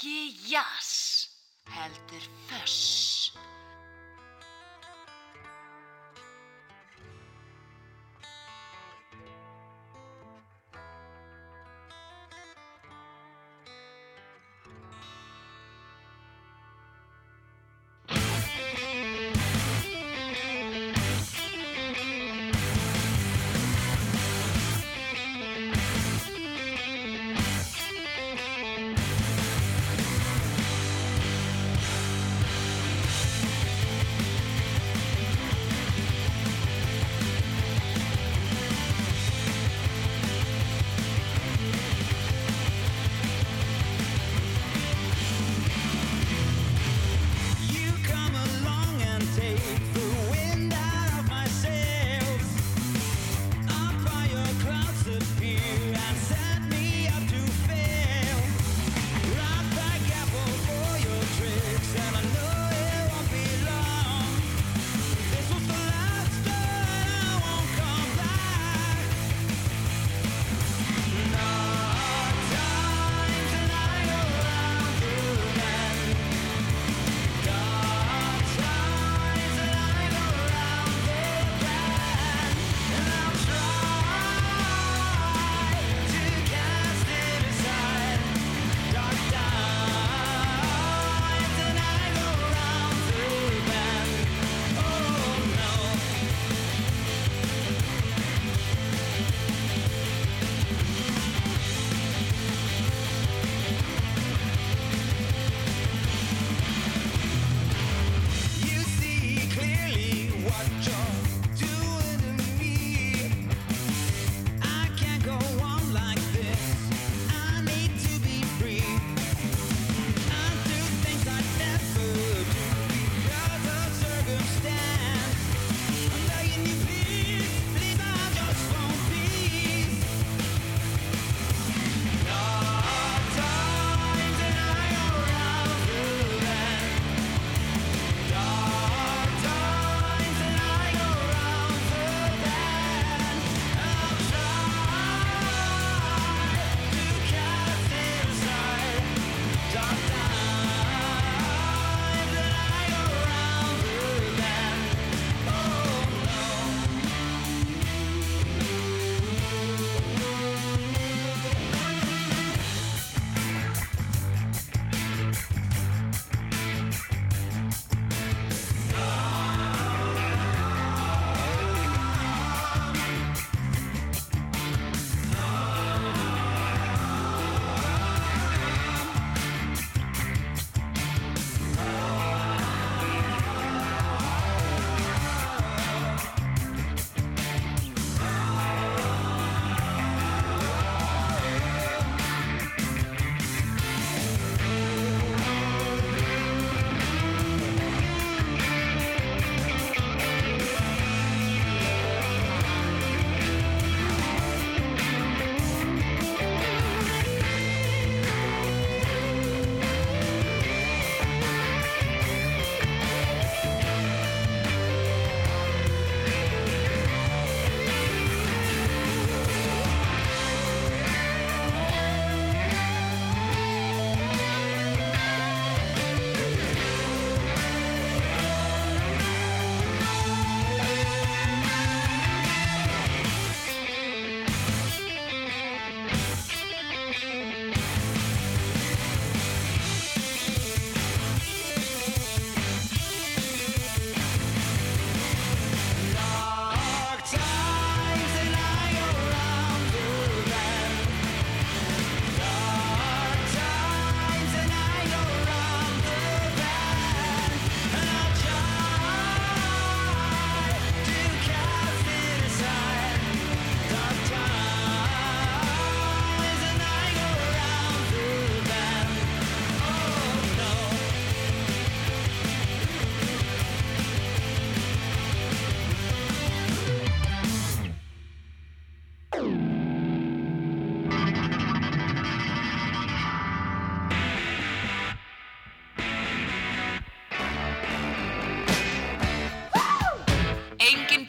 [0.00, 1.26] Ekki jazz,
[1.68, 3.19] heldur föss.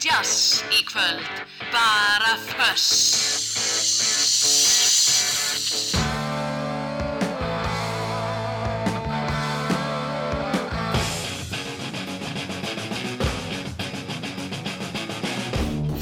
[0.02, 1.26] jazz í kvöld,
[1.70, 2.86] bara þöss.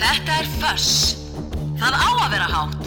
[0.00, 0.92] Þetta er þöss.
[1.80, 2.79] Það á að vera hátt.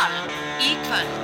[0.00, 0.30] Fössball
[0.64, 1.16] í kvöld.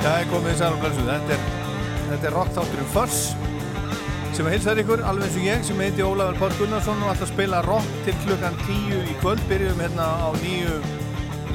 [0.00, 1.04] Það er komið sæl og blessu.
[1.06, 1.44] Þetta er,
[2.18, 3.39] er rockþátturinn Fuss
[4.40, 7.26] sem að hilsaður ykkur, alveg eins og ég sem heiti Ólafur Páll Gunnarsson og að
[7.28, 9.40] spila rock til klukkan 10 í kvöld.
[9.50, 10.78] Byrjum hérna á nýju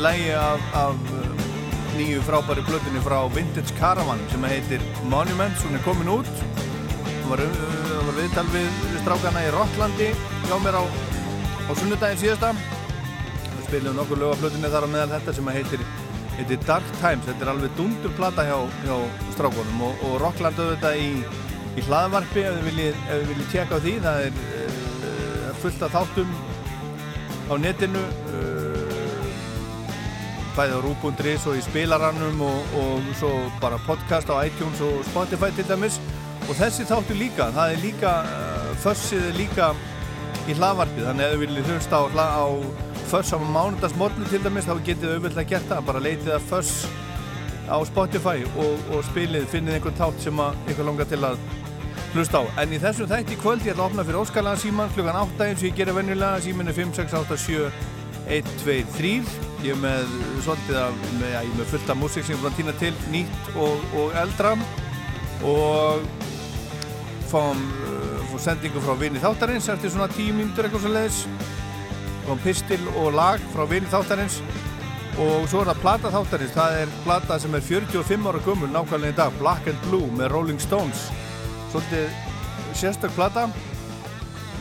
[0.03, 1.47] lægi af, af uh,
[1.95, 5.63] nýju frábæri blötunni frá Vintage Caravan sem heitir Monuments.
[5.65, 6.29] Hún er komin út.
[7.07, 10.11] Það var, það var viðtal við strákana í Rocklandi
[10.45, 12.53] hjá mér á, á sunnudaginn síðasta.
[13.47, 15.87] Við spilum nokkur lög af blötunni þar á meðal þetta sem heitir
[16.35, 18.95] Þetta er Dark Times, þetta er alveg dundur plata hjá, hjá
[19.37, 21.11] strákonum og, og Rockland auðvitað í,
[21.75, 25.95] í hlaðvarpi ef þið viljið, þið viljið tjekka á því það er uh, fullt af
[25.95, 26.35] þáttum
[27.45, 29.33] á netinu uh,
[30.55, 35.51] bæði á Rú.is og í spilarannum og, og svo bara podcast á iTunes og Spotify
[35.55, 35.99] til dæmis.
[36.45, 39.71] Og þessi þáttu líka, það er líka uh, fössið er líka
[40.45, 42.47] í hlaðvarpið, þannig ef þið viljið hlusta á, á
[43.05, 46.71] Föss á mánudagsmorgnu til dæmis þá getið auðvitað gert það, bara leitið að Föss
[47.69, 51.37] á Spotify og, og spilið, finnið einhvern þátt sem að ykkur langar til að
[52.15, 52.43] hlusta á.
[52.63, 55.61] En í þessum þætti kvöld ég ætla að opna fyrir Óskalan síman klukkan 8 eins
[55.61, 57.65] og ég gerir venjulega, símin er 5, 6, 8, 7,
[58.37, 59.11] 1, 2, 3.
[59.65, 60.13] Ég er með
[60.45, 62.59] svolítið af, með, já, ég er með fullt af músík sem ég er búin að
[62.61, 64.53] týna til, nýtt og, og eldra.
[65.45, 66.07] Og
[67.31, 71.25] fáum, uh, fáum sendingu frá vini þáttarins eftir svona 10 mínútur eitthvað svo leiðis
[72.25, 74.39] kom pistil og lag frá vini þáttarins.
[75.19, 76.55] Og svo er það plata þáttarins.
[76.55, 80.31] Það er plata sem er 45 ára gömul nákvæmlega í dag, Black and Blue með
[80.35, 81.09] Rolling Stones
[81.75, 82.09] svolítið
[82.73, 83.49] sérstök plata.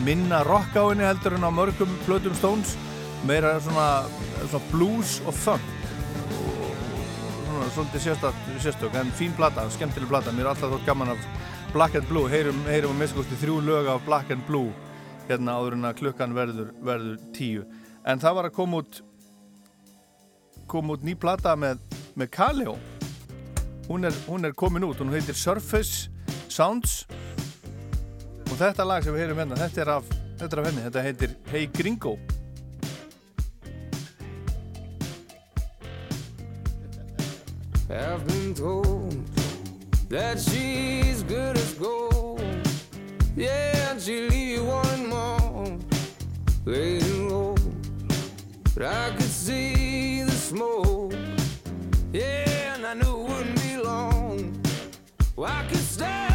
[0.02, 2.74] Minna rock á henni heldur en á mörgum plötum Stones.
[3.22, 4.02] Meira svona,
[4.50, 5.62] svona blues og funk.
[7.46, 8.00] Svona, svolítið
[8.58, 10.32] sérstök en fín plata, skemmtileg plata.
[10.34, 11.28] Mér er alltaf þótt gaman af
[11.72, 12.26] Black and Blue.
[12.28, 14.72] Heyrum, heyrum að minnskosti þrjú lög af Black and Blue
[15.28, 17.62] hérna áður en að klukkan verður, verður tíu.
[18.04, 18.98] En það var að koma út
[20.66, 21.78] koma út ný plata með,
[22.18, 22.74] með Kaleo.
[23.86, 26.10] Hún er, hún er komin út, hún heitir Surface
[26.54, 27.02] Sounds
[28.46, 31.02] og þetta lag sem við heyrum hérna þetta er af, þetta er af henni, þetta
[31.02, 32.12] heitir Hey Gringo
[37.90, 39.18] I've been told
[40.08, 42.40] that she's good as gold.
[43.36, 45.78] Yeah, and she'll leave you wanting more,
[46.64, 47.54] laying low.
[48.74, 51.14] But I could see the smoke.
[52.12, 54.62] Yeah, and I knew it wouldn't be long.
[55.38, 56.33] I could stay.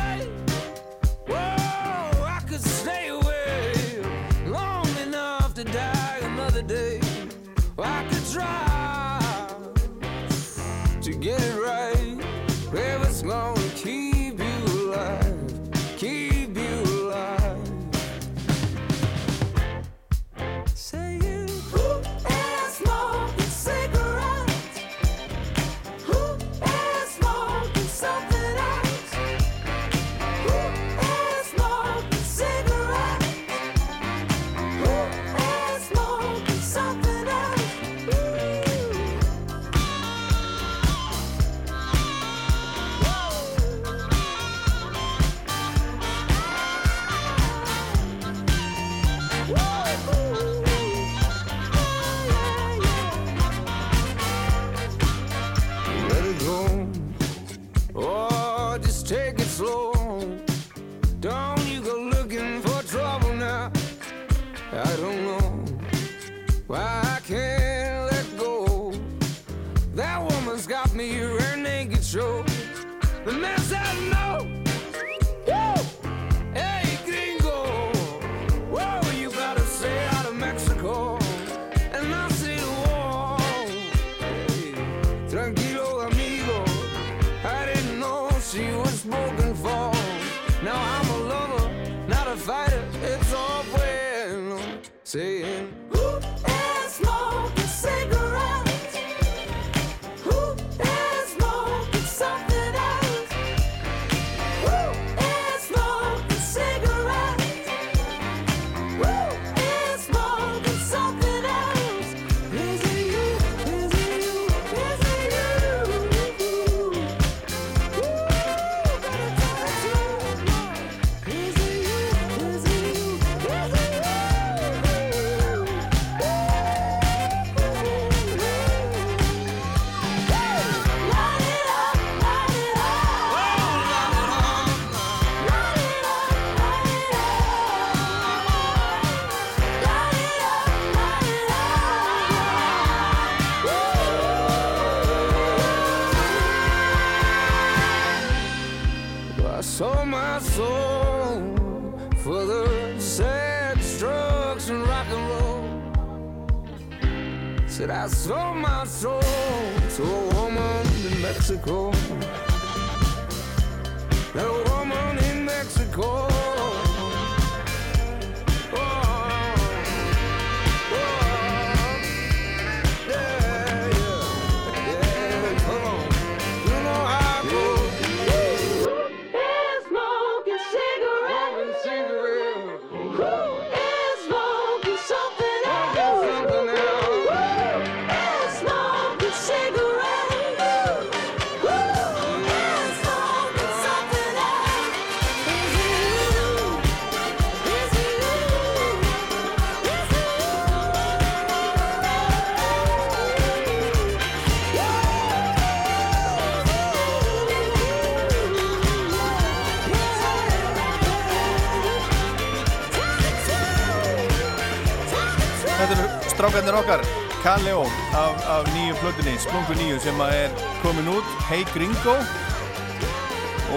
[216.60, 217.01] Strákarnir okkar,
[217.44, 217.82] Kaleo
[218.13, 222.16] af, af nýju plötunni, Splungu nýju sem að er komin út, Hey Gringo.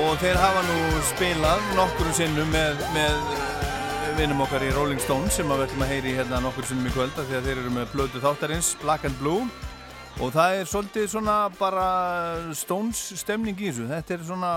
[0.02, 5.38] Og þeir hafa nú spilað nokkru sinnum með, með eh, vinum okkar í Rolling Stones
[5.38, 7.92] sem að við ætlum að heyri hérna nokkru sinnum í kvölda að þeir eru með
[7.92, 9.46] plötu þáttarins, Black and Blue.
[10.18, 11.86] Og það er svolítið svona bara
[12.58, 13.86] Stones stemning í þessu.
[13.92, 14.52] Þetta er svona,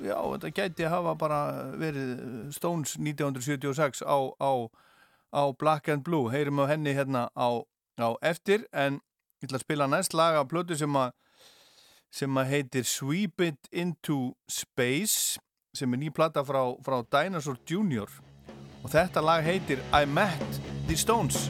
[0.00, 1.42] já þetta gæti hafa bara
[1.76, 2.16] verið
[2.56, 4.52] Stones 1976 á, á
[5.34, 7.48] á Black and Blue, heyrim á henni hérna á,
[7.98, 9.00] á eftir en
[9.42, 11.12] ég ætla að spila næst lag af plötu sem að
[12.14, 15.40] sem að heitir Sweep It Into Space
[15.74, 18.06] sem er ný plata frá, frá Dinosaur Jr.
[18.84, 21.48] og þetta lag heitir I Met The Stones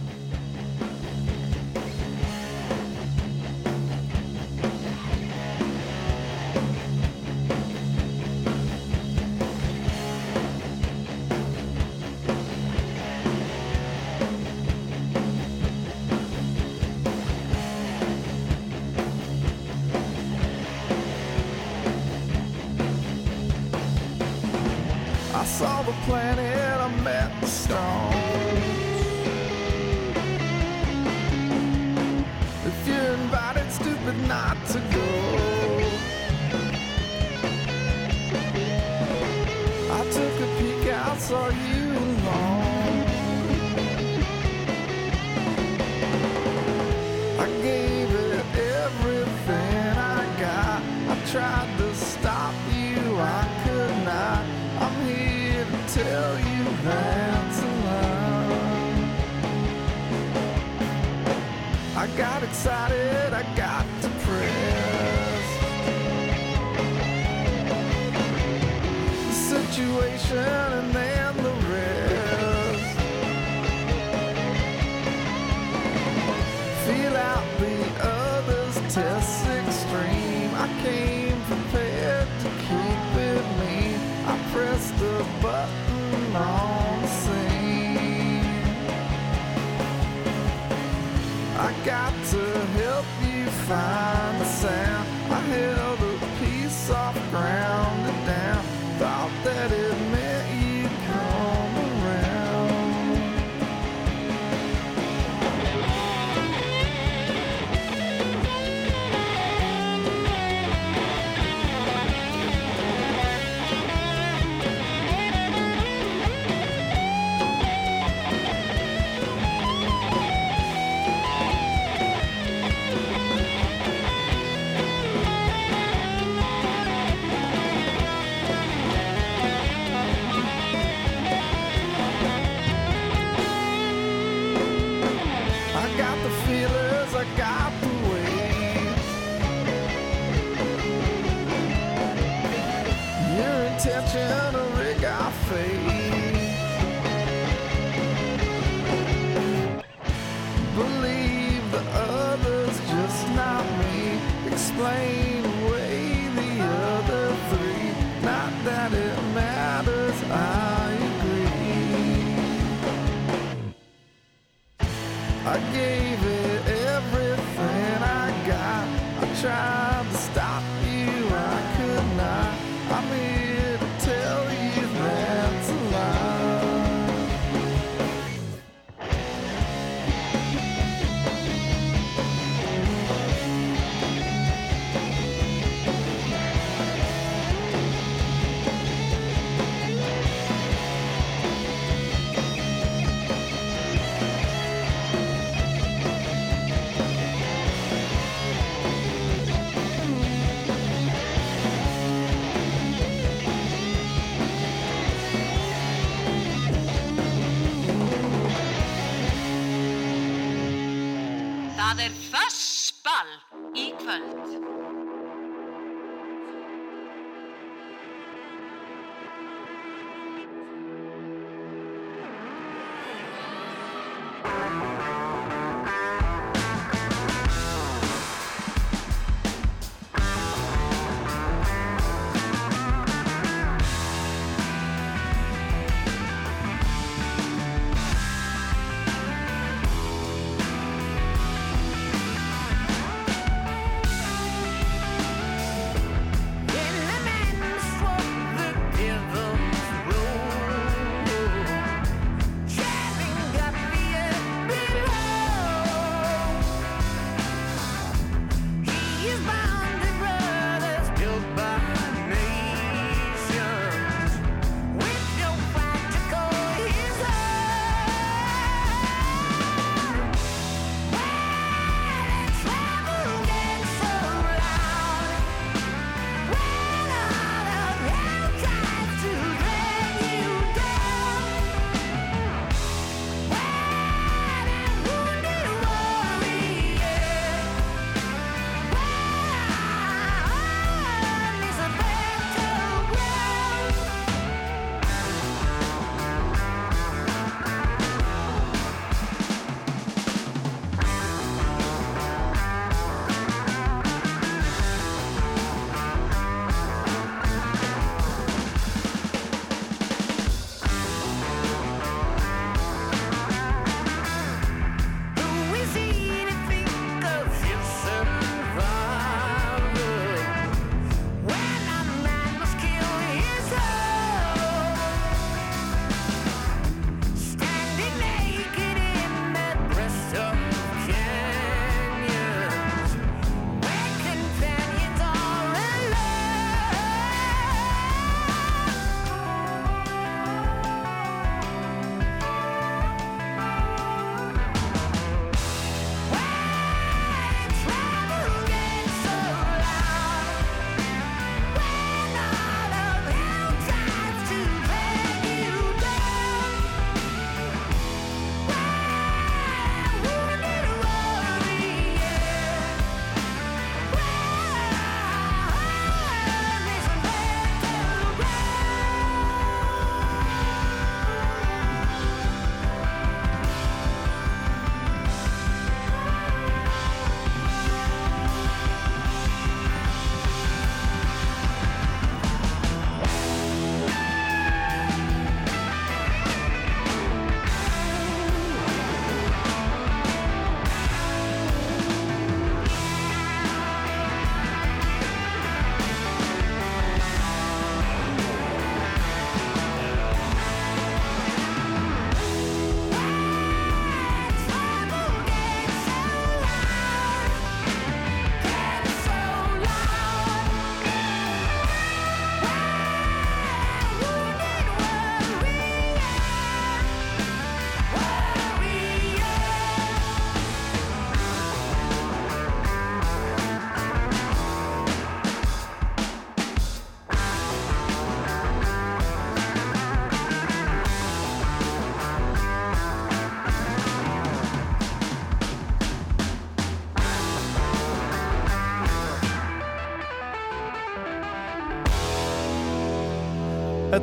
[99.84, 100.23] that it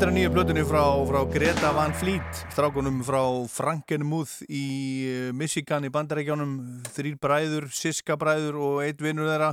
[0.01, 3.19] Þetta er að nýju blötunni frá, frá Greta Van Fleet, strákunum frá
[3.53, 4.61] Frankenmuth í
[5.05, 6.55] eh, Michigan í bandarækjánum,
[6.95, 9.51] þrýr bræður, Siska bræður og eitt vinnur þeirra,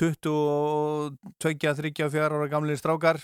[0.00, 1.12] 22,
[1.44, 3.20] 34 ára gamlir strákar.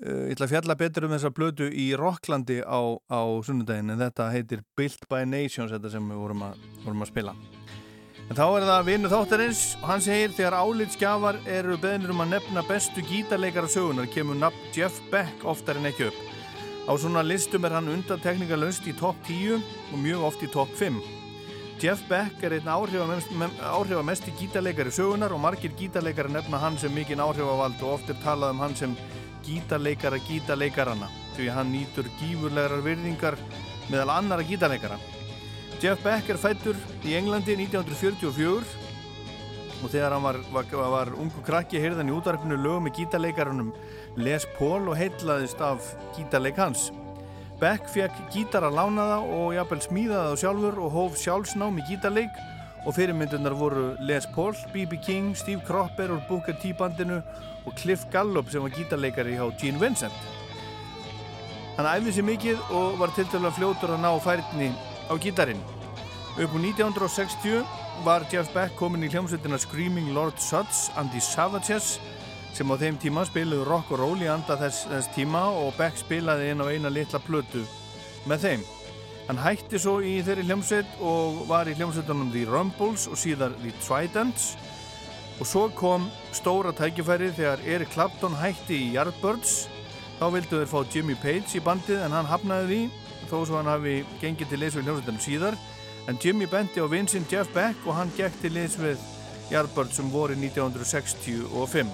[0.00, 2.80] Eh, Ég ætla að fjalla betur um þessa blötu í Rocklandi á,
[3.12, 7.12] á sunnudaginn en þetta heitir Built by Nations, þetta sem við vorum að, vorum að
[7.12, 7.36] spila.
[8.30, 12.30] En þá er það vinnu þáttarins og hann segir þegar álitsgjafar eru beðnir um að
[12.36, 16.20] nefna bestu gítarleikara sögunar kemur nafn Jeff Beck oftar en ekki upp.
[16.88, 19.58] Á svona listum er hann undantekningalöst í topp 10
[19.92, 20.96] og mjög oft í topp 5.
[21.82, 27.22] Jeff Beck er einn áhrifamest, áhrifamesti gítarleikari sögunar og margir gítarleikari nefna hann sem mikinn
[27.22, 28.94] áhrifavald og oft er talað um hann sem
[29.46, 33.38] gítarleikara gítarleikarana því hann nýtur gífurlegar virðingar
[33.90, 35.00] meðal annara gítarleikara.
[35.82, 41.80] Jeff Beck er fættur í Englandi 1944 og þegar hann var, var, var ungu krakki
[41.82, 43.72] heyrðan í útvarpinu lögum með gítarleikarunum
[44.22, 46.92] Les Paul og heitlaðist af gítarleik hans.
[47.58, 52.38] Beck fekk gítara lánaða og jafnvel smíðaða þá sjálfur og hóf sjálfsnám í gítarleik
[52.86, 55.02] og fyrirmyndunar voru Les Paul, B.B.
[55.02, 57.18] King, Steve Cropper úr Booker T bandinu
[57.66, 60.14] og Cliff Gallup sem var gítarleikari hjá Gene Vincent.
[61.74, 64.70] Hann æfði sér mikið og var til dæla fljótur að ná færni
[65.08, 65.60] á gítarinn.
[66.38, 67.64] Upp úr 1960
[68.04, 71.98] var Jeff Beck komin í hljómsveitina Screaming Lord Suds and the Savages
[72.52, 75.96] sem á þeim tíma spiluðu rock og roll í anda þess, þess tíma og Beck
[76.00, 77.64] spilaði inn á eina litla plötu
[78.28, 78.64] með þeim.
[79.28, 83.72] Hann hætti svo í þeirri hljómsveit og var í hljómsveitunum The Rumbles og síðar The
[83.84, 84.52] Tridents
[85.40, 89.66] og svo kom stóra tækifæri þegar Eric Clapton hætti í Yardbirds
[90.18, 93.01] þá vildu þeir fá Jimmy Page í bandið en hann hafnaði því
[93.32, 95.58] þó svo hann hafi gengið til leys við hljómsveitunum síðar
[96.10, 99.00] en Jimmy benti á vinsinn Jeff Beck og hann gekk til leys við
[99.52, 101.92] Yardbirds um voru 1965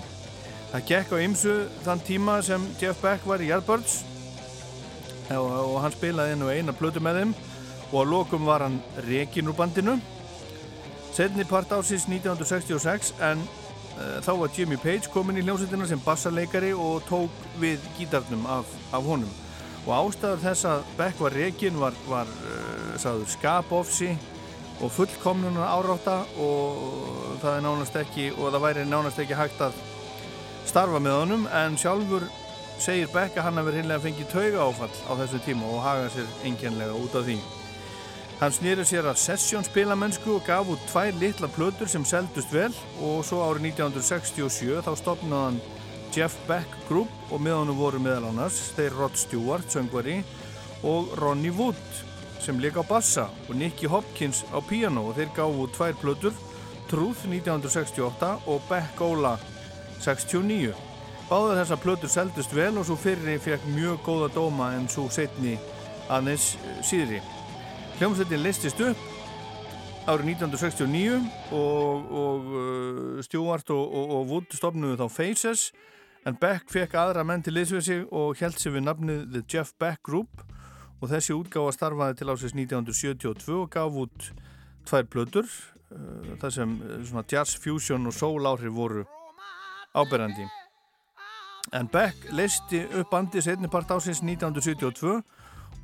[0.68, 4.02] Það gekk á ymsu þann tíma sem Jeff Beck var í Yardbirds
[5.32, 7.32] og, og hann spilaði inn og eina plötu með þeim
[7.88, 9.96] og á lokum var hann rekin úr bandinu.
[11.16, 13.40] Setni part ásins 1966 en
[13.96, 18.68] uh, þá var Jimmy Page komin í hljómsveitina sem bassarleikari og tók við gítarnum af,
[18.92, 19.32] af honum
[19.88, 24.10] og ástæður þess að Beck var rekin var, var uh, sagður skapofsi
[24.84, 29.78] og fullkomnunar árátta og það er nánast ekki og það væri nánast ekki hægt að
[30.68, 32.28] starfa með honum en sjálfur
[32.78, 36.28] segir Beck að hann hafi reynlega fengið tauga áfall á þessu tíma og haga sér
[36.46, 37.38] enginlega út af því.
[38.38, 42.70] Hann snýri sér að sessjónspilamennsku og gaf út tvær litla plötur sem seldust vel
[43.02, 45.58] og svo árið 1967 þá stopnaði hann
[46.18, 50.16] Jeff Beck Group og með honum voru meðal annars þeir Rod Stewart, söngvari
[50.82, 51.78] og Ronnie Wood
[52.42, 56.34] sem leik á bassa og Nicky Hopkins á piano og þeir út tvær plötur
[56.90, 59.36] Truth 1968 og Beck Ola
[60.02, 60.72] 69.
[61.28, 65.54] Báðar þessar plötur seldust vel og svo fyrri fekk mjög góða dóma en svo setni
[66.08, 67.20] aðeins síðri.
[68.00, 69.04] Hljómsveitin listist upp
[70.08, 71.20] árið 1969
[71.52, 75.68] og, og uh, Stewart og, og, og Wood stopnuðu þá Faces
[76.26, 79.74] en Beck fekk aðra menn til liðsvið sig og held sig við nafnið The Jeff
[79.80, 80.42] Beck Group.
[80.98, 84.30] Og þessi útgáfa starfaði til ásins 1972 og gaf út
[84.88, 89.04] tvær plötur uh, þar sem uh, svona jazz fusion og soul áhrif voru
[89.94, 90.46] áberandi.
[91.76, 95.20] En Beck leisti upp bandi setnipart ásins 1972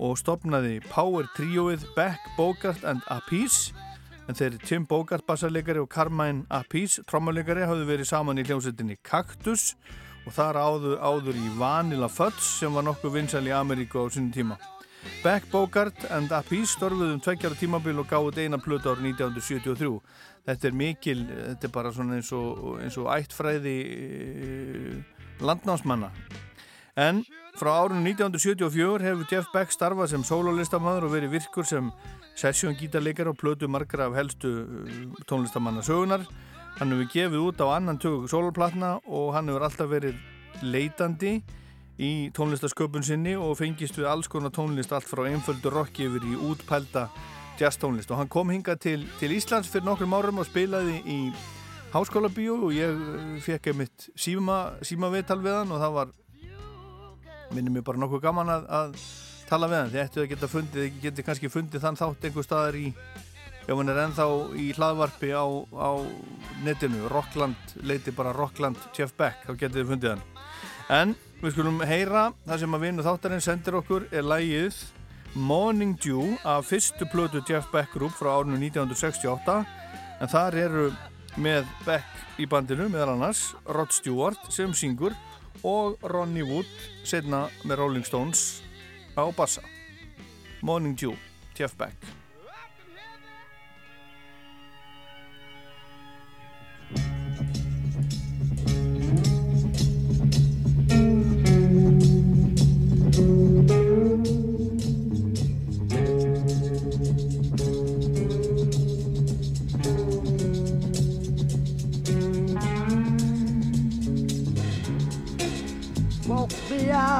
[0.02, 3.70] og stopnaði Power Trioið Beck, Bogart and Appice
[4.26, 9.74] en þeir Tim Bogart bassarleikari og Carmine Appice trommarleikari hafðu verið saman í hljómsettinni Cactus.
[9.76, 14.32] og þar áður, áður í Vanilla Fudge sem var nokkuð vinsæl í Ameríku á sínum
[14.32, 14.56] tíma.
[15.22, 19.90] Beck, Bogart and Appice storfuðum tveggjara tímabil og gáði eina plötu árið 1973.
[20.44, 24.96] Þetta er mikil, þetta er bara svona eins og, eins og ættfræði e,
[25.44, 26.10] landnámsmanna.
[27.00, 27.22] En
[27.58, 31.90] frá árunum 1974 hefur Jeff Beck starfað sem sólólistamæður og verið virkur sem
[32.40, 34.52] sessjóngítarleikar og plötu margra af helstu
[35.28, 36.26] tónlistamanna sögunar.
[36.78, 40.16] Hann hefur gefið út á annan tög sólóplatna og hann hefur alltaf verið
[40.62, 41.36] leitandi
[42.02, 46.38] í tónlistasköpun sinni og fengist við alls konar tónlist allt frá einföldu rocki yfir í
[46.48, 47.06] útpælda
[47.60, 51.18] jazz tónlist og hann kom hinga til, til Íslands fyrir nokkrum árum og spilaði í
[51.94, 56.10] háskóla bíó og ég fekk einmitt síma, síma viðtal við hann og það var
[57.54, 58.96] minnum ég bara nokkuð gaman að, að
[59.46, 59.92] tala við hann.
[59.92, 62.88] Þið ættu að geta fundið, þið geti kannski fundið þann þátt einhver staðar í
[63.64, 64.26] ef hann er ennþá
[64.60, 65.90] í hlaðvarpi á, á
[66.64, 70.24] netinu, Rockland leiti bara Rockland Jeff Beck þá getið þið fundið hann.
[70.92, 74.82] En við skulum heyra það sem að vinnu þáttarinn sendir okkur er lægið
[75.34, 79.56] Morning Dew af fyrstu plötu Jeff Beck Group frá árinu 1968
[80.20, 80.90] en þar eru
[81.40, 85.16] með Beck í bandinu meðal annars Rod Stewart sem syngur
[85.64, 86.68] og Ronnie Wood
[87.06, 88.60] setna með Rolling Stones
[89.16, 89.64] á bassa.
[90.60, 91.16] Morning Dew,
[91.56, 92.23] Jeff Beck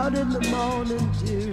[0.04, 1.52] out in the morning dew.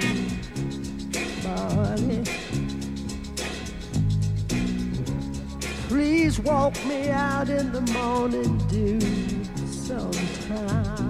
[5.88, 9.00] Please walk me out in the morning dew
[9.66, 11.01] sometime.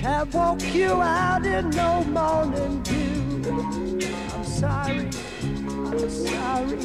[0.00, 3.98] Can't walk you out in no morning dew.
[4.32, 5.10] I'm sorry,
[5.42, 6.78] I'm sorry.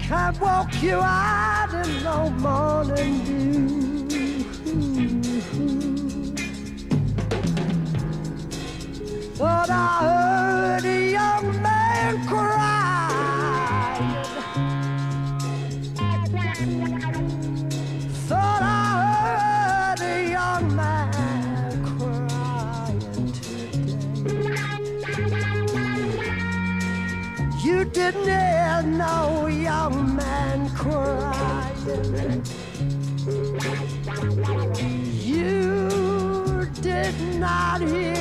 [0.00, 3.46] Can't walk you out in no morning dew.
[9.38, 12.26] But I heard a young man
[28.12, 31.72] didn't know young man cry?
[35.24, 38.15] You did not hear.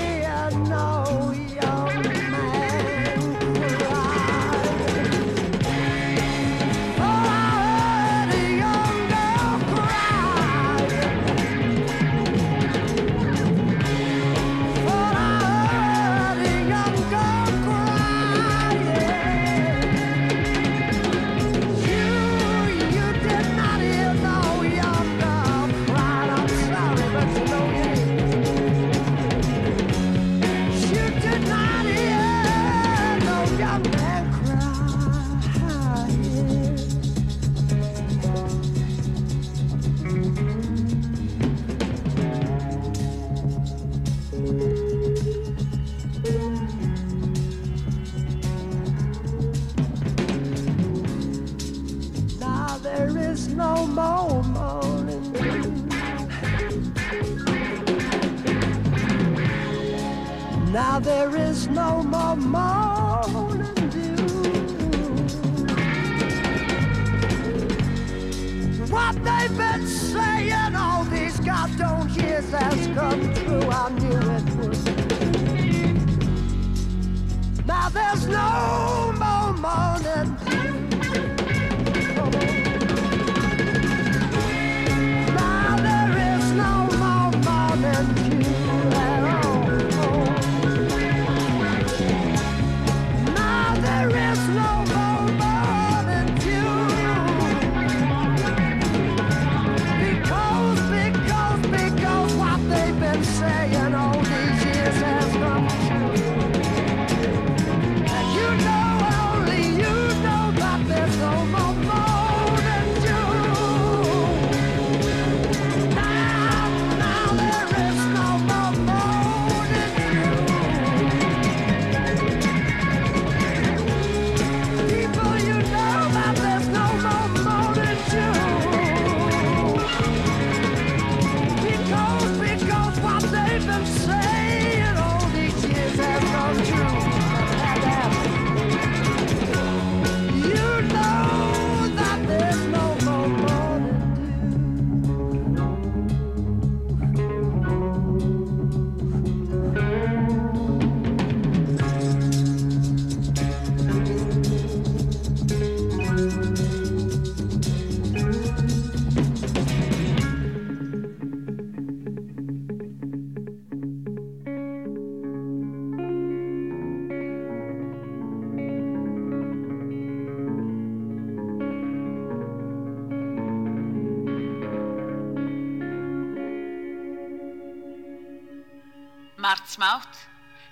[179.86, 180.18] smátt,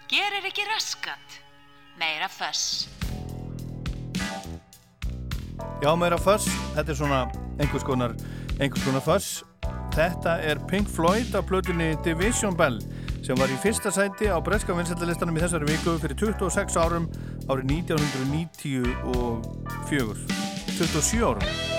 [0.09, 1.33] gerir ekki raskat,
[1.99, 2.87] meira föss.
[5.83, 8.11] Já, meira föss, þetta er svona einhvers konar,
[8.57, 9.43] einhvers konar föss.
[9.93, 12.81] Þetta er Pink Floyd af plötunni Division Bell
[13.23, 17.05] sem var í fyrsta sæti á breska vinsættalistanum í þessari viku fyrir 26 árum
[17.45, 20.17] árið 1994.
[20.73, 21.72] 27 árum.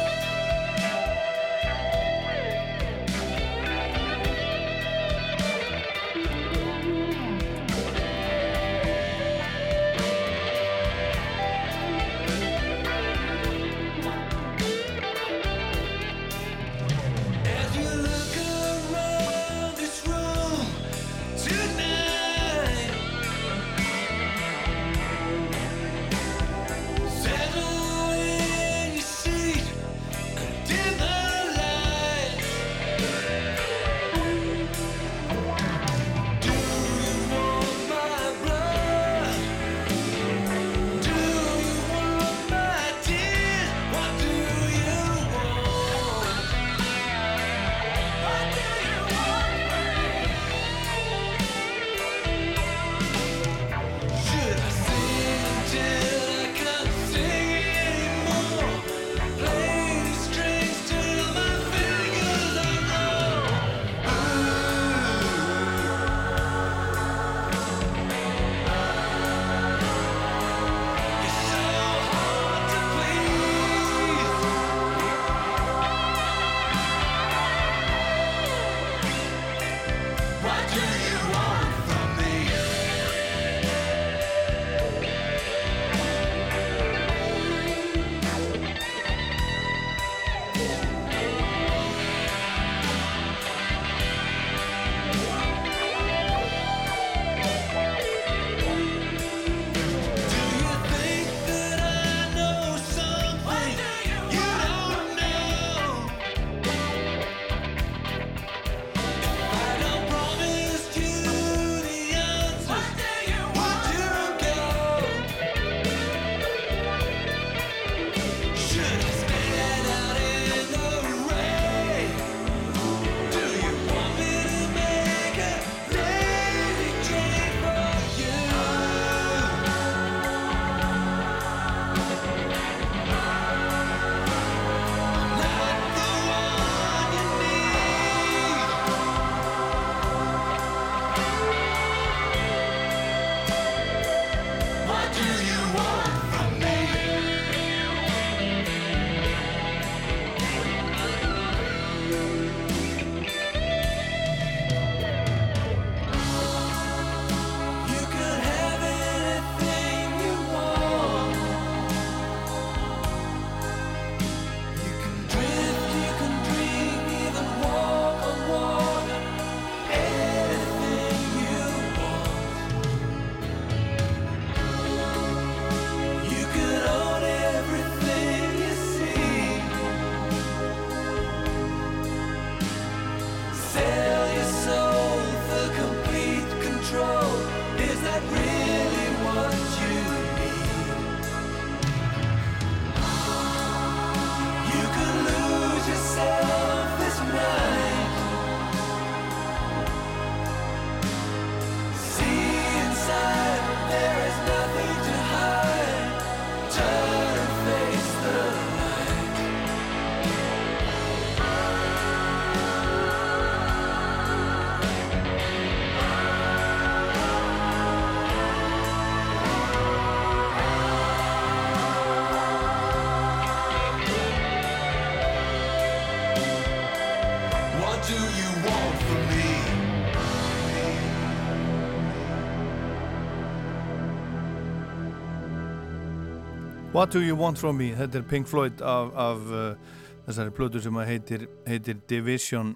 [236.94, 237.90] What Do You Want From Me?
[237.90, 239.96] Þetta er Pink Floyd af, af uh,
[240.28, 242.70] þessari plötu sem heitir, heitir Division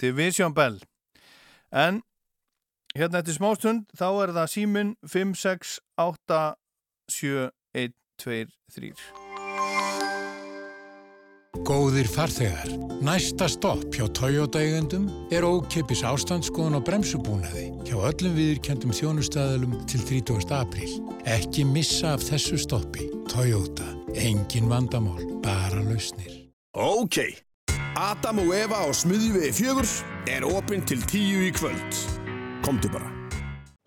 [0.00, 0.76] Division Bell.
[1.72, 2.02] En
[2.92, 6.42] hérna eftir smástund þá er það símin 5, 6, 8
[7.08, 8.44] 7, 1, 2,
[8.76, 9.25] 3
[11.64, 12.68] Góðir farþegar,
[13.00, 20.02] næsta stopp hjá Toyota eigendum er ókipis ástandskoðun og bremsubúnaði hjá öllum viðurkjöndum þjónustæðalum til
[20.04, 20.52] 30.
[20.52, 20.92] apríl.
[21.24, 23.08] Ekki missa af þessu stoppi.
[23.32, 26.50] Toyota, engin vandamál, bara lausnir.
[26.76, 27.22] Ok,
[27.96, 29.88] Adam og Eva á smuðjuvegi fjögur
[30.28, 32.00] er opinn til tíu í kvöld.
[32.66, 33.08] Komdu bara.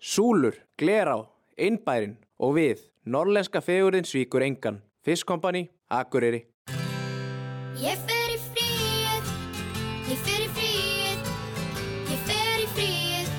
[0.00, 1.20] Súlur, Glerá,
[1.60, 4.82] Innbærin og við, norlenska fegurðin svíkur engan.
[5.06, 6.49] Fiskkompani, Akureyri.
[7.80, 9.28] Ég fer í fríið,
[10.10, 11.30] ég fer í fríið,
[12.10, 13.30] ég fer í fríið.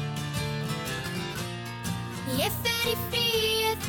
[2.39, 3.86] Ég fer í fríið,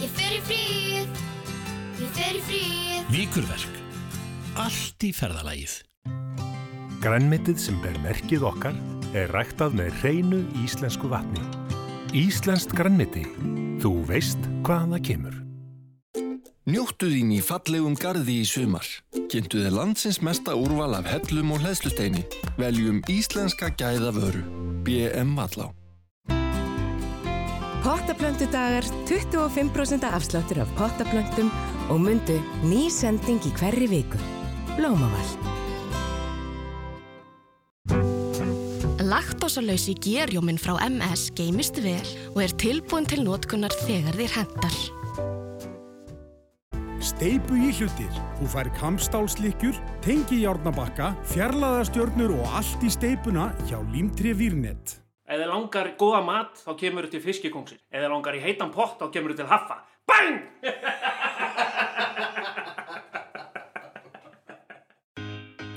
[0.00, 1.22] ég fer í fríið,
[2.00, 3.12] ég fer í fríið.
[3.12, 3.78] Víkurverk.
[4.64, 5.78] Allt í ferðalagið.
[7.04, 8.80] Grænmetið sem ber merkið okkar
[9.12, 11.44] er ræktað með hreinu íslensku vatni.
[12.16, 13.28] Íslenskt grænmeti.
[13.84, 15.42] Þú veist hvaðan það kemur.
[16.66, 18.86] Njóttu þín í fallegum gardi í sumar.
[19.30, 22.24] Kynntu þið landsins mesta úrval af hellum og hlæðslusteini.
[22.58, 24.40] Veljum íslenska gæða vöru.
[24.82, 25.68] BM Vallá.
[27.86, 31.54] Pottaplöntudagar, 25% afsláttur af pottaplöntum
[31.86, 34.18] og mundu ný sending í hverri viku.
[34.74, 35.54] Blómavall.
[39.06, 45.05] Laktósalausi gerjóminn frá MS geymist vel og er tilbúin til notkunnar þegar þér hendar.
[47.04, 48.12] Steipu í hlutir.
[48.38, 54.96] Þú fær kampstálslikkjur, tengi járnabakka, fjarlæðastjörnur og allt í steipuna hjá Límtri Vírnet.
[55.26, 57.82] Ef þið langar góða mat, þá kemur þið til fiskikóngsins.
[57.90, 59.76] Ef þið langar í heitan pott, þá kemur þið til haffa.
[60.06, 60.36] Bang!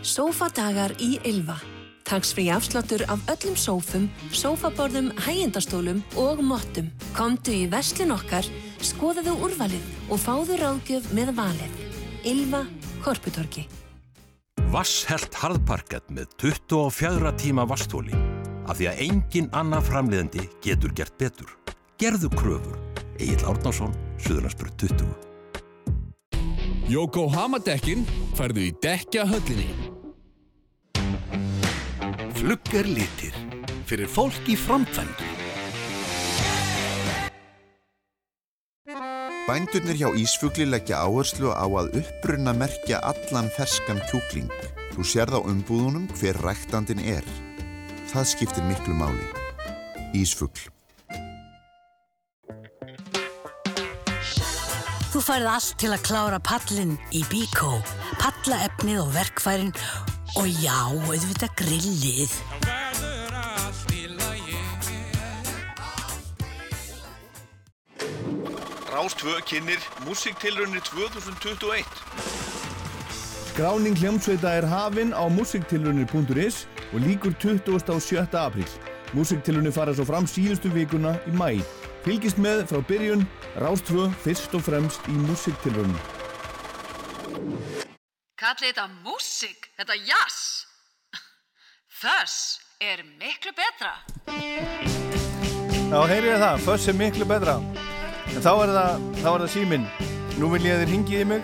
[0.05, 1.78] Sófadagar í Ylva.
[2.09, 6.89] Tagsfrí afsláttur af öllum sófum, sófaborðum, hægindastólum og mottum.
[7.13, 8.47] Komdu í veslin okkar,
[8.81, 11.75] skoðaðu úrvalið og fáðu ráðgjöf með valið.
[12.25, 12.63] Ylva
[13.05, 13.67] Korputorki.
[14.73, 18.17] Vasshelt harðparkett með 24 tíma vastóli.
[18.65, 21.53] Af því að engin annar framleiðandi getur gert betur.
[22.01, 22.81] Gerðu kröfur.
[23.19, 23.93] Egil Árnásson,
[24.25, 25.29] Suðurlandsbjörn 20.
[26.89, 28.01] Yokohama-dekkin
[28.33, 29.69] færðu í dekja höllinni.
[32.39, 33.33] Flugger litir.
[33.83, 35.25] Fyrir fólk í framkvæmdu.
[39.43, 44.47] Bændurnir hjá Ísfugli leggja áherslu á að upprunna merkja allan ferskan kjúkling.
[44.93, 47.27] Þú sérð á umbúðunum hver ræktandin er.
[48.07, 49.25] Það skiptir miklu máli.
[50.15, 50.69] Ísfugl.
[55.09, 57.81] Þú færð allt til að klára pallin í Bíkó.
[58.21, 59.75] Pallaefnið og verkfærin
[60.37, 60.77] og já,
[61.09, 62.33] auðvitað grillið.
[68.89, 71.85] Rástvö kynir Músiktilraunir 2021
[73.49, 78.27] Skráning hljómsveita er hafin á musiktilraunir.is og líkur 27.
[78.33, 78.67] apríl.
[79.13, 81.59] Músiktilraunir fara svo fram síðustu vikuna í mæ.
[82.05, 83.27] Fylgist með frá byrjun,
[83.59, 85.99] Rástvö fyrst og fremst í musiktilraunir.
[88.39, 90.35] Kallið þetta músík, þetta jazz.
[91.99, 93.99] Þess er miklu betra.
[95.89, 97.57] Já, heyrið það, föss er miklu betra.
[98.31, 99.83] En þá er það, þá er það síminn.
[100.39, 101.43] Nú vil ég að þið ringið í mig.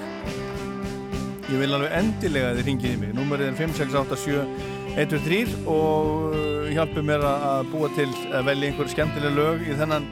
[1.49, 3.11] Ég vil alveg endilega að þið ringið í mig.
[3.17, 9.67] Númerið er 5687123 og uh, hjálpið mér að búa til að velja einhver skemmtileg lög
[9.67, 10.07] í þennan,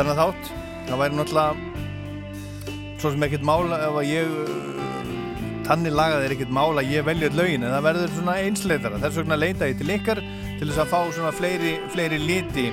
[0.00, 0.44] þennan þátt.
[0.88, 1.52] Það væri náttúrulega
[2.96, 4.24] svo sem ekkert mála ef að ég
[5.68, 9.00] tannig lagað er ekkert mála ég velja lögin en það verður svona einsleitara.
[9.02, 10.22] Þess vegna leita ég til ykkar
[10.58, 12.68] til þess að fá svona fleiri, fleiri liti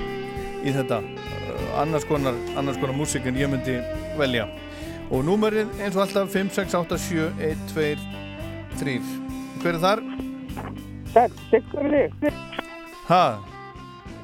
[0.66, 3.76] í þetta uh, annars konar, annars konar músík en ég myndi
[4.18, 4.48] velja
[5.06, 7.92] og númerið eins og alltaf 5, 6, 8, 7, 1, 2,
[8.80, 8.96] 3
[9.62, 10.02] hver er þar?
[11.50, 11.94] Sigþór
[13.06, 13.22] Hæ?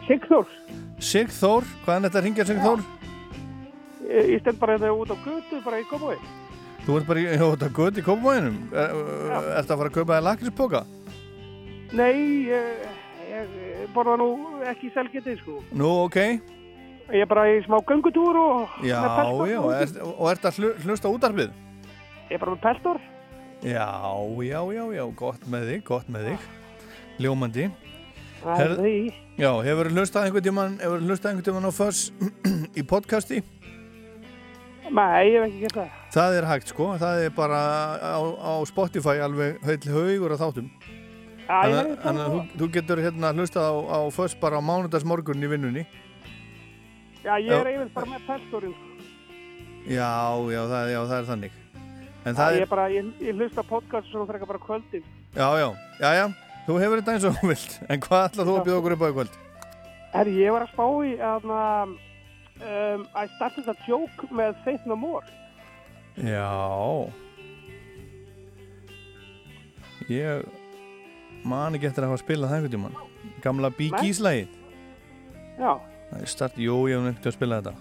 [0.08, 0.50] Sigþór
[1.02, 2.82] Sigþór, hvaðan þetta ringja Sigþór?
[4.12, 6.18] Ég, stend bara þetta út á götu bara í Kópaví
[6.82, 8.96] Þú ert bara í, þetta gutt í kópamóinum er,
[9.58, 10.82] Ertu að fara að kaupa þér lakríspoka?
[11.92, 12.88] Nei, ég,
[13.30, 14.30] ég borða nú
[14.70, 16.18] ekki selgetið sko Nú, ok
[17.12, 18.98] Ég er bara í smá göngutúr og Já,
[19.50, 21.52] já, er, og ert að hlu, hlusta útarpið?
[22.30, 23.02] Ég er bara með peltor
[23.62, 23.86] Já,
[24.42, 26.46] já, já, já, gott með þig, gott með þig
[27.22, 27.68] Ljómandi
[28.42, 28.94] Það er því.
[29.38, 32.00] Já, hefur hlustað einhvern tímann hefur hlustað einhvern tímann á Fuss
[32.80, 33.38] í podcasti?
[34.90, 35.90] Nei, ég hef ekki gert það.
[36.12, 37.60] Það er hægt sko, það er bara
[38.02, 40.68] á, á Spotify alveg heil haugur af þáttum.
[41.42, 44.40] Já, ég Þannig veit að- þannig að þú, þú getur hérna hlustað á, á först
[44.40, 45.86] bara á mánudagsmorgun í vinnunni.
[47.22, 48.74] Já, ég er eiginlega bara með pestorinn.
[49.86, 50.12] Já,
[50.52, 51.52] já, það, já, það er þannig.
[52.24, 55.02] En Það það ég er, bara, ég, ég hlusta podcast svona frekar bara kvöldin.
[55.34, 55.68] já, já,
[56.00, 56.26] já, já,
[56.66, 57.80] þú hefur þetta eins og vilt.
[57.88, 59.38] En hvað ætlað þú að bjóða okkur upp á í kvöld?
[60.12, 61.46] Herri, ég var að spá í að
[62.62, 65.26] um, I started a joke með Faith No More.
[66.16, 66.48] Já.
[70.12, 70.44] Ég
[71.48, 73.00] man ekki eftir að hafa spilað það einhvern tímann.
[73.42, 74.60] Gamla lagið.
[75.62, 75.72] Já,
[76.18, 77.74] er start, jú, ég hef nefnt að spila þetta.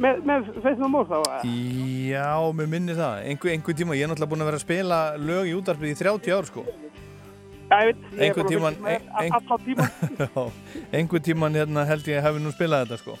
[0.00, 1.44] með, með Faith No More þá.
[1.44, 3.24] Já, mér minni það.
[3.30, 5.98] Einhver, einhver tíma, ég er náttúrulega búin að vera að spila lög í útarpið í
[6.00, 6.64] 30 ár, sko.
[7.70, 9.90] Já, ég veit, ég er Einhver búin að tíman, fylgjast með ein, allan tíman.
[10.24, 10.46] Já,
[11.00, 13.18] einhver tíman hérna held ég að hefði nú spilað þetta, sko.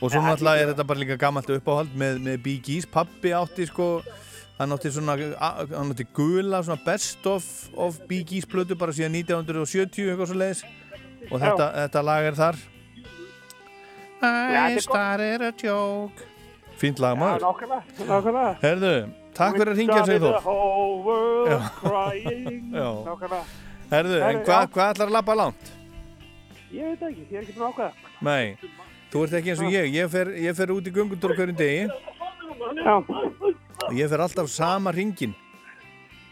[0.00, 2.86] Og svo náttúrulega er þetta bara líka gammalt uppáhald með, með Bee Gees.
[2.88, 3.88] Pappi átti, sko,
[4.56, 5.16] hann átti svona,
[5.74, 7.44] hann átti gula, svona best of,
[7.76, 10.62] of Bee Gees plötu bara síðan 1970, eitthvað svo leiðis.
[11.28, 12.56] Og þetta, þetta lag er þar.
[14.20, 16.28] I started a joke.
[16.80, 17.44] Fínt lag, maður.
[18.08, 18.54] nákvæmlega.
[18.64, 18.94] Herðu,
[19.36, 20.30] takk fyrir að ringja, started þú.
[23.90, 25.64] Herðu, en hvað hva ætlar að labba langt?
[26.70, 27.92] Ég veit ekki, ég er ekki að ákvæða.
[28.24, 28.44] Nei,
[29.10, 29.92] þú ert ekki eins og ég.
[29.94, 31.86] Ég fer, ég fer út í göngundór hverjum degi
[32.80, 35.32] Já, og ég fer alltaf sama ringin.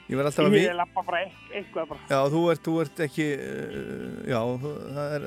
[0.08, 0.76] Ég verð alltaf að ég við...
[0.78, 2.04] lappa bara eit- eitthvað bara.
[2.08, 3.26] Já, þú ert, þú ert ekki...
[3.36, 4.38] Uh, já,
[4.96, 5.26] það er,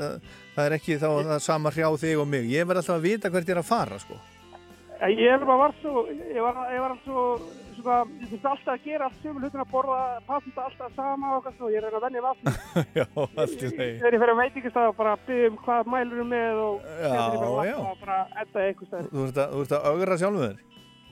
[0.56, 2.48] það er ekki þá það sama hrjá þig og mig.
[2.50, 4.18] Ég verð alltaf að vita hvert ég er að fara, sko.
[5.02, 7.22] Ég er bara var svo, ég var, ég var svo,
[7.74, 11.40] svona, ég finnst alltaf að gera allt sömu hlutin að borða, passa alltaf sama og
[11.40, 12.52] eitthvað svona, ég er að reyna að venja vatn.
[13.00, 13.96] já, allt í lagi.
[13.98, 17.08] Þegar ég fer að veitingastað og bara byggja um hvað mælur er með og Já,
[17.08, 19.08] þegar ég fer að vatna og bara etta eitthvað stæð.
[19.16, 20.62] Þú ert að, þú ert að augra sjálfum þér.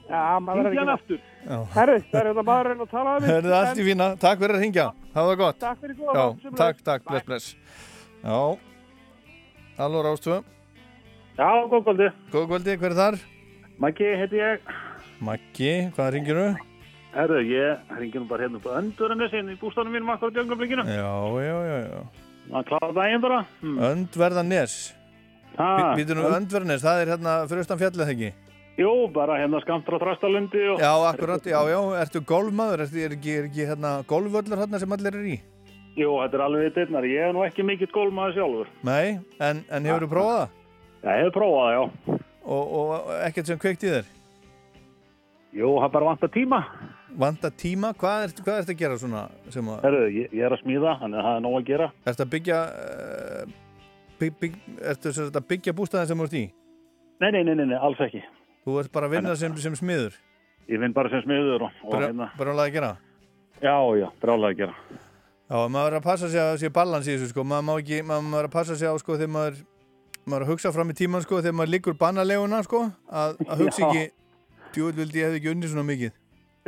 [0.10, 1.18] Já, maður er ekki.
[1.50, 1.58] Já.
[1.74, 3.34] Herru, það er þetta maðurinn að tala um mig.
[3.34, 4.08] Herðu, allt í fína.
[4.22, 4.88] Takk fyrir að ringja.
[5.18, 5.60] Hafa það gott.
[5.66, 7.50] Takk fyrir góða Já, takk, takk, bless, bless.
[8.22, 8.40] Já.
[9.78, 10.40] Halló, Rástvö.
[11.38, 12.10] Já, góð kvöldi.
[12.34, 13.22] Góð kvöldi, hver er þar?
[13.80, 14.60] Maggi heiti ég.
[15.24, 16.48] Maggi, hvað ringir þú?
[17.14, 20.84] Herru, ég ringi nú bara hérna upp á Öndverðanessin í bústanum mínum akkurat í öngumblíkinu.
[20.86, 22.02] Já, já, já, já.
[22.50, 23.40] Það klára daginn bara.
[23.62, 23.80] Hmm.
[23.90, 24.76] Öndverðanes.
[25.58, 28.30] Ha, Býtu nú Önd- Öndverðanes, það er hérna fyrir austan fjallið ekki?
[28.80, 30.80] Jú, bara hérna skamtur á Þrastalundi og...
[30.84, 31.80] Já, akkurat, já, já.
[32.04, 32.86] Ertu golfmaður?
[32.86, 35.40] Ertu, er ekki, er ekki hérna golfvöllur hérna sem allir er í?
[36.00, 37.08] Jú, þetta er alveg eitt einnar.
[37.10, 38.72] Ég er nú ekki mikill gólmaður sjálfur.
[38.88, 40.56] Nei, en, en hefur þú prófað það?
[41.04, 42.24] Já, ég hef prófað það, já.
[42.46, 44.10] Og, og ekkert sem kveikt í þér?
[45.60, 46.60] Jú, það bara vantar tíma.
[47.20, 47.90] Vanta tíma?
[47.98, 49.82] Hvað hvað ertu að gera svona að...
[49.84, 51.90] Herru, ég, ég er að smíða, þannig að það er nóg að gera.
[52.12, 52.60] Ertu að byggja...
[52.70, 53.58] Uh,
[54.20, 54.58] bygg, bygg,
[55.10, 56.46] sagt að byggja bústæðin sem þú ert í?
[57.20, 58.22] Nei, nei, nei, nei, nei, alls ekki.
[58.68, 60.18] Þú ert bara að vinna sem, sem smiður?
[60.70, 62.30] Ég vinn bara sem smiður hérna.
[62.38, 62.92] alveg að gera?
[63.60, 65.00] Já, já, brálega að gera.
[65.50, 67.90] Já, maður er að passa sig að sé balans í þessu sko, maður
[68.38, 69.64] er að passa sig á sko þegar maður,
[70.32, 73.82] maður að hugsa fram í tíman sko þegar maður liggur bannaleguna sko, að, að hugsa
[73.84, 73.90] Já.
[73.90, 74.04] ekki,
[74.76, 76.16] djúvel vildi ég hef ekki unni svona mikið.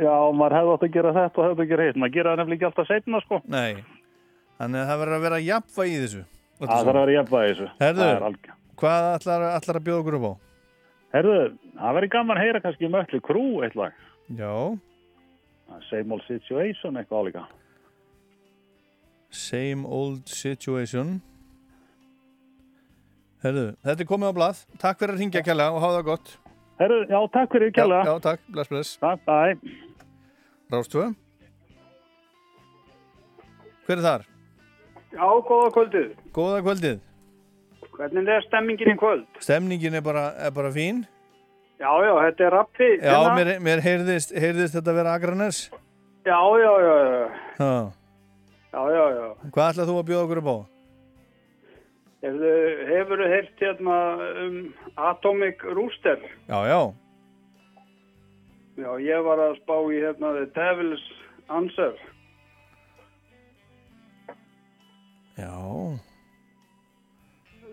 [0.02, 1.98] Já, maður hefði átt að gera þetta og hefði gera hitt.
[2.02, 3.40] Maður gera það nefnilega ekki alltaf setna, sko.
[3.52, 3.82] Nei,
[4.58, 6.22] þannig að það verður að vera jafnvæg í þessu.
[6.62, 7.68] Það þarf að vera jafnvæg í þessu.
[7.82, 10.32] Herðu, er hvað ætlar, ætlar að bjóða okkur upp á?
[11.12, 11.36] Herðu,
[11.76, 13.98] það verður gaman að heyra kannski mötli krú eitt lag.
[14.38, 14.54] Já,
[15.88, 17.42] Same old situation, eitthvað álíka.
[19.32, 21.22] same old situation.
[23.42, 24.58] Herðu, þetta er komið á blað.
[24.82, 26.34] Takk fyrir að ringja kjalla og hafa það gott.
[26.82, 28.00] Herðu, já, takk fyrir kjalla.
[28.06, 28.92] Já, já, takk, bless, bless.
[29.02, 29.38] Takk, bæ.
[30.72, 31.06] Rástvö.
[33.86, 34.26] Hver er þar?
[35.12, 36.12] Já, góða kvöldið.
[36.36, 37.00] Góða kvöldið.
[37.92, 39.26] Hvernig er stemmingin í kvöld?
[39.42, 41.02] Stemningin er bara, er bara fín.
[41.82, 42.88] Já, já, þetta er rappi.
[43.02, 45.64] Já, mér, mér heyrðist, heyrðist þetta vera Akranes.
[46.24, 47.22] Já, já, já, já,
[47.58, 47.72] Já.
[48.72, 49.26] já, já, já.
[49.50, 50.56] Hvað ætlað þú að bjóða okkur upp á?
[52.22, 53.96] Hefur þú heyrt hérna
[54.44, 54.58] um
[55.10, 56.20] Atomic Rooster?
[56.46, 56.80] Já, já.
[58.78, 61.02] Já, ég var að spá í hérna The Devil's
[61.52, 61.96] Answer.
[65.36, 65.50] Já.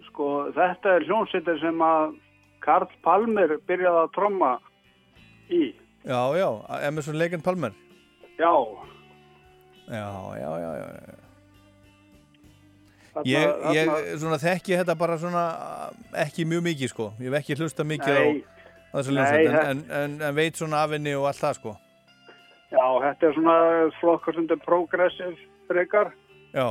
[0.09, 0.27] Sko,
[0.57, 2.17] þetta er hljónsveitir sem að
[2.65, 4.51] Karl Palmer byrjaði að tromma
[5.53, 5.69] í.
[6.09, 6.49] Já, já.
[6.89, 7.75] Emerson Legend Palmer.
[8.39, 8.53] Já,
[9.89, 10.05] Já,
[10.37, 10.89] já, já, já.
[11.07, 11.18] já.
[13.23, 15.43] Þarna- Ég, ég svona, þekki þetta bara svona
[16.25, 17.11] ekki mjög mikið sko.
[17.19, 18.43] Ég hef ekki hlusta mikið Nei.
[18.89, 21.53] á þessu Nei, hljómsveit en, en, en, en veit svona af henni og allt það
[21.59, 21.75] sko.
[22.71, 23.57] já, þetta er svona
[23.99, 26.11] flokkar er progressive frekar.
[26.53, 26.67] Já.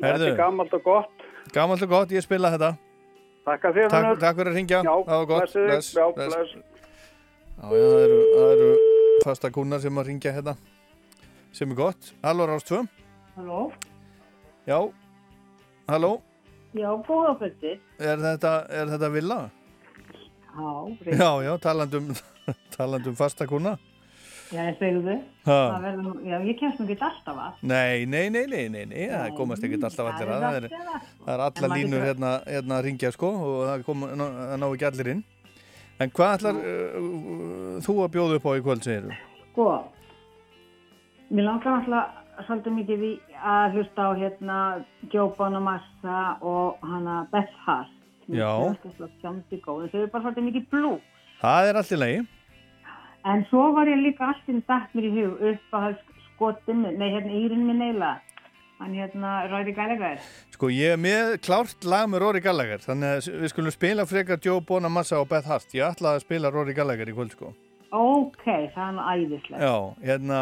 [0.00, 1.24] Þetta er gammalt og gott.
[1.54, 2.74] Gammalt og gott, ég spila þetta.
[3.46, 4.18] Takk fyrir Takk, Finnur.
[4.20, 4.80] takk fyrir að ringja.
[4.82, 5.52] Já, það var gott.
[5.54, 6.34] Bless, já, bless.
[6.34, 6.54] bless.
[7.56, 8.70] Já, já, það eru, það eru
[9.24, 10.56] fasta kúnar sem að ringja hérna.
[11.56, 12.10] Sem er gott.
[12.24, 12.82] Halló, Rástvö.
[13.36, 13.70] Halló?
[14.66, 14.78] Já.
[15.88, 16.12] Halló.
[16.76, 17.76] Já, góða fyrsti.
[18.02, 19.36] Er þetta, er þetta villa?
[20.56, 20.70] Já,
[21.06, 21.20] reynd.
[21.20, 22.08] Já, já, talandum,
[22.76, 23.76] talandum fasta kuna.
[24.54, 27.62] Já, ég segðu nú, já, ég kemst nú ekki alltaf að.
[27.66, 30.44] Nei, nei, nei, nei, nei, nei, það komast ekkert alltaf allir að.
[30.44, 30.68] Það er,
[31.24, 34.60] það er alla línur getur- hérna, hérna að ringja sko og það, kom, ná, það
[34.62, 35.24] ná ekki allir inn.
[35.96, 39.18] En hvað ætlar uh, þú að bjóða upp á í kvöld, segir þú?
[39.50, 39.68] Sko,
[41.34, 44.58] mér langar alltaf svolítið mikið í að hlusta á hérna
[45.12, 47.92] Joe Bonamassa og hana Beth Hart.
[48.26, 48.50] Já.
[48.58, 50.96] Það er bara svolítið mikið blú.
[51.40, 52.20] Það er allir lagi.
[53.26, 55.98] En svo var ég líka alltaf dætt mér í hug upp að
[56.30, 58.20] skotin, nei hérna Írin minn eiginlega.
[58.76, 60.18] Hann hérna Ræði Gallagher.
[60.52, 64.42] Sko, ég er með klárt lag með Rory Gallagher, þannig að við skulum spila frekar
[64.44, 65.72] Joe Bonamassa og Beth Hart.
[65.72, 67.54] Ég ætla að spila Rory Gallagher í kvöld, sko.
[67.96, 69.62] Ok, það er nú æðislega.
[69.64, 69.76] Já,
[70.10, 70.40] hérna,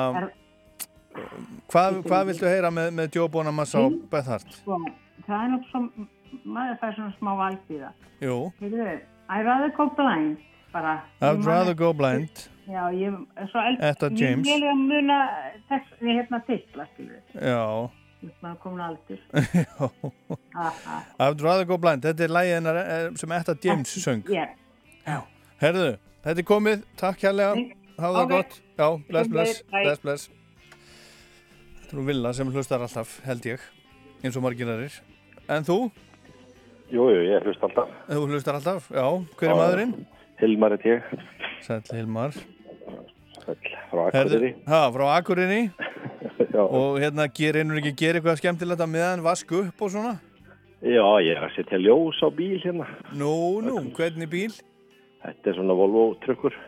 [1.73, 4.57] hvað, hvað viltu heyra með, með Joe Bonamassa og Beth Hart?
[4.61, 4.79] Sko,
[5.29, 5.83] það er svo,
[6.45, 7.93] maður fær svona smá valstíða.
[8.25, 8.89] Jú, Heyrðu,
[9.31, 10.39] I rather go blind,
[10.75, 10.97] bara.
[11.21, 12.47] I'd Ég rather go blind.
[12.65, 13.83] Já, ég er svo eld...
[13.85, 14.49] Etta James.
[14.49, 15.19] Ég vil að muna
[15.69, 17.21] þess, ég hérna titla, skilur.
[17.37, 17.61] Já,
[18.41, 19.19] Maður komin aldur.
[19.61, 19.89] já.
[20.57, 21.01] Aha.
[21.27, 22.07] I'd rather go blind.
[22.07, 24.23] Þetta er lagið hennar eh, sem Etta James söng.
[24.33, 24.55] Yeah.
[25.61, 25.91] Herðu,
[26.25, 26.87] þetta er komið.
[26.97, 27.67] Takk hérlega.
[27.99, 28.33] Hafa það Ok.
[28.33, 28.57] gott.
[28.81, 30.25] Já, bless, bless, bless, bless.
[31.95, 33.63] Nú Villa sem hlustar alltaf, held ég.
[34.25, 34.97] Eins og margir aðrir.
[35.47, 35.77] En þú?
[36.91, 37.93] Jú, jú, ég hlust alltaf.
[38.09, 38.89] Þú hlustar alltaf?
[38.91, 39.05] Já.
[39.39, 39.59] Hver er Já.
[39.61, 39.93] maðurinn?
[40.41, 41.13] Hilmar er ég.
[41.63, 42.35] Sæll Hilmar.
[43.45, 44.51] Sæll, frá Akureyri.
[44.67, 45.61] Ha, frá Akureyri.
[46.57, 46.65] Já.
[46.67, 50.17] Og hérna, ger einhvern ekki að gera eitthvað skemmtilegt að meðan vasku upp og svona?
[50.83, 52.91] Já, ég er að setja ljós á bíl hérna.
[53.15, 54.51] Nú, nú, hvernig bíl?
[55.23, 56.59] Þetta er svona Volvo trukkur.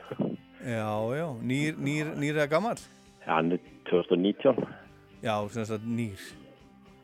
[0.62, 0.87] Já,
[1.18, 2.79] já, nýr, nýr, nýr eða gammal?
[3.27, 4.86] Hann er 2019.
[5.25, 6.21] Já, sem sagt nýr.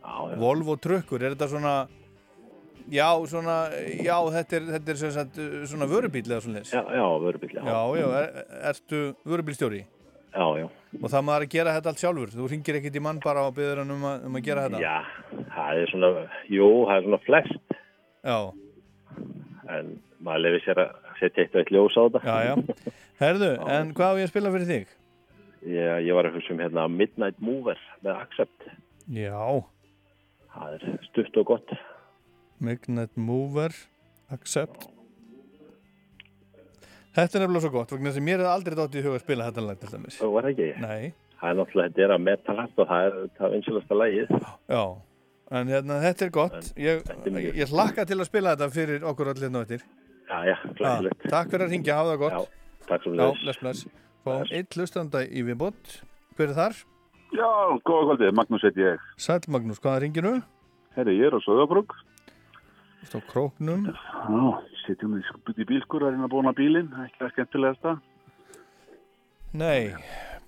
[0.02, 0.36] Já, já.
[0.40, 1.74] Volvo trukkur, er þetta svona,
[2.90, 3.56] já, svona,
[4.02, 6.72] já, þetta er, þetta er sem sagt uh, svona vörubíl eða svona leys?
[6.74, 7.62] Já, já, vörubíl, já.
[7.64, 8.40] Já, já, er,
[8.72, 9.82] ertu vörubílstjóri?
[10.32, 10.66] Já, já.
[10.98, 12.32] Og það maður að gera þetta allt sjálfur?
[12.34, 14.80] Þú ringir ekkit í mann bara og byður hann um, um að gera þetta?
[14.82, 16.10] Já, það er svona,
[16.52, 17.76] jú, það er svona flest.
[18.22, 18.38] Já.
[19.76, 22.22] En maður lefið sér að setja eitt og eitt ljós á þetta.
[22.26, 22.92] Já, já.
[23.22, 24.98] Herðu, en hvað á ég að spila fyrir þig?
[25.62, 28.64] Já, ég var að hugsa um hérna Midnight Mover með Accept.
[29.14, 29.62] Já.
[30.52, 31.74] Það er stutt og gott.
[32.62, 33.74] Magnet Mover,
[34.34, 34.88] Accept.
[37.12, 39.46] Þetta er nefnilega svo gott, vegna sem mér er aldrei dótt í huga að spila
[39.50, 40.18] þetta lag til dæmis.
[40.18, 40.68] Það var ekki.
[40.82, 41.00] Nei.
[41.38, 44.36] Það er náttúrulega, þetta er að metalhætt og það er það vinsilasta lagið.
[44.72, 44.84] Já,
[45.58, 46.70] en hérna, þetta er gott.
[46.80, 49.84] Ég, ég, ég hlakka til að spila þetta fyrir okkur allir náttúr.
[50.30, 51.26] Já, já, glæsilegt.
[51.28, 52.38] Takk fyrir að ringja, hafa það gott.
[52.38, 53.84] Já, takk sem Já, leiðis.
[54.22, 55.96] Fáum eitt hlustanda í viðbót.
[56.38, 56.76] Hver er þar?
[57.32, 57.48] Já,
[57.82, 59.06] góða kvöldið, Magnús heiti ég.
[59.18, 60.34] Sæl Magnús, hvaða ringir þú?
[60.94, 61.94] Herri, ég er á Söðabrúk.
[63.08, 63.88] Stá króknum.
[63.88, 64.44] Já,
[64.84, 68.04] setjum við sko í bílskur að reyna að bóna bílinn, ekki það skemmtilegast það.
[69.58, 69.80] Nei,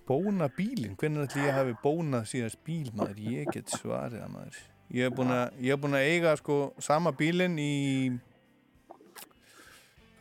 [0.07, 0.95] bóna bílinn.
[1.01, 3.25] Hvernig ætli ég hafi bónað síðast bíl, maður?
[3.33, 4.61] Ég get svarið það, maður.
[4.61, 7.75] Að, ég hef búin að eiga sko sama bílinn í...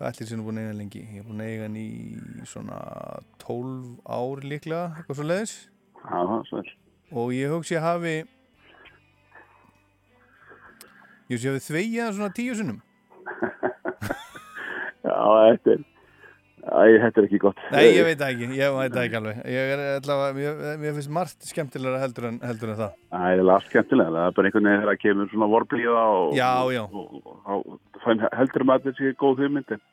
[0.03, 0.99] Hvað ætli sem er búin að eiga lengi?
[0.99, 1.89] Ég hef búin að eiga hann í
[2.51, 2.77] svona
[3.39, 5.53] 12 ár líklega, eitthvað svo leiðis.
[6.03, 6.71] Er vel.
[7.21, 8.11] Og ég hugsi að hafi...
[11.29, 12.81] Ég hugsi að hafi þvegið hann svona tíu sinnum.
[15.07, 15.87] Já, þetta er,
[16.63, 17.63] æ, þetta er ekki gott.
[17.73, 19.41] Nei, ég veit ekki, ég veit ekki alveg.
[19.51, 22.93] Ég er allavega, mér, mér finnst margt skemmtilega heldur en, heldur en það.
[23.13, 26.37] Það er allt skemmtilega, það er bara einhvern veginn þegar það kemur svona vorblíða og...
[26.37, 26.83] Já, já.
[26.85, 27.81] Og, og, og,
[28.39, 29.83] heldur maður að þetta sé góð hugmynd, en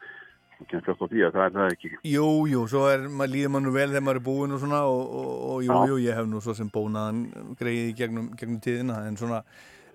[0.61, 1.93] það kemur fljótt á því að það er það ekki.
[2.13, 4.81] Jú, jú, svo er, maður líður maður nú vel þegar maður er búinn og svona
[4.93, 5.91] og, og, og jú, Já.
[5.91, 7.23] jú, ég hef nú svo sem bónaðan
[7.61, 9.43] greið í gegnum, gegnum tíðina en svona,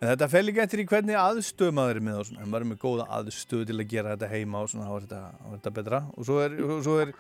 [0.02, 2.66] en þetta fel ekki eftir í hvernig aðstöð maður er með og svona, ef maður
[2.66, 5.74] er með góða aðstöð til að gera þetta heima og svona, þá er þetta, þetta
[5.80, 7.14] betra og svo er, svo er,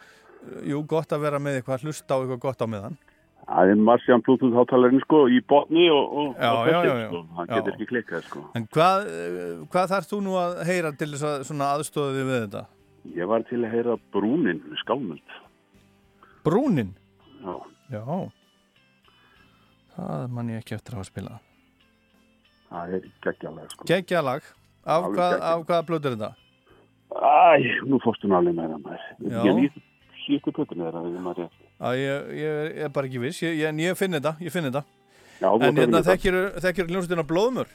[0.71, 2.97] jú, gott að vera með eitthvað, hlusta á eitthvað gott á meðan.
[3.45, 7.19] Það er marsjan Bluetooth hátalarinn sko í botni og, og, Já, og já, já, sko.
[7.38, 7.43] Já.
[7.51, 8.41] getur ekki klikkað sko.
[8.57, 9.09] En hvað,
[9.76, 12.63] hvað þarf þú nú að heyra til þess að svona aðstöðu þig við þetta?
[13.19, 15.36] Ég var til að heyra brúnin, skálmöld.
[16.47, 16.95] Brúnin?
[17.45, 17.53] Já.
[17.93, 18.01] Já.
[19.93, 21.44] Það man ég ekki eftir að hafa spilað.
[22.76, 23.88] Það er geggjalega sko.
[23.89, 24.47] Geggjalag.
[24.86, 26.32] Af, hvað, af hvaða blöð er þetta?
[27.15, 29.05] Æ, nú fórstu alveg með það.
[29.47, 29.80] Ég
[30.26, 31.01] síðustu plötunni þeirra
[31.99, 34.84] ég, ég, er- bara ekki viss, ég, ég, en ég finn þetta, ég finn þetta.
[35.41, 35.99] Já, en hérna
[36.63, 37.71] þekkir hljómsveitina Blóðmör?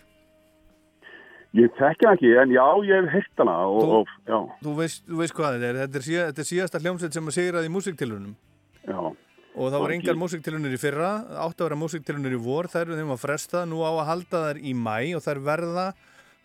[1.58, 5.02] Ég hana ekki, en já, ég hef heyrt hana og, Þú- og já, Þú veist,
[5.08, 7.70] þú veist hvað þetta er, þetta er, síða, þetta er síðasta hljómsveit sem að sigraði
[7.70, 8.36] í músiktilunum
[8.86, 9.00] já.
[9.54, 11.10] Og það Var engar músiktilunir í fyrra,
[11.42, 14.42] átt að vera músiktilunir í vor, þær eru þeim að fresta, nú á að halda
[14.46, 15.86] þær í mæ og þær verða,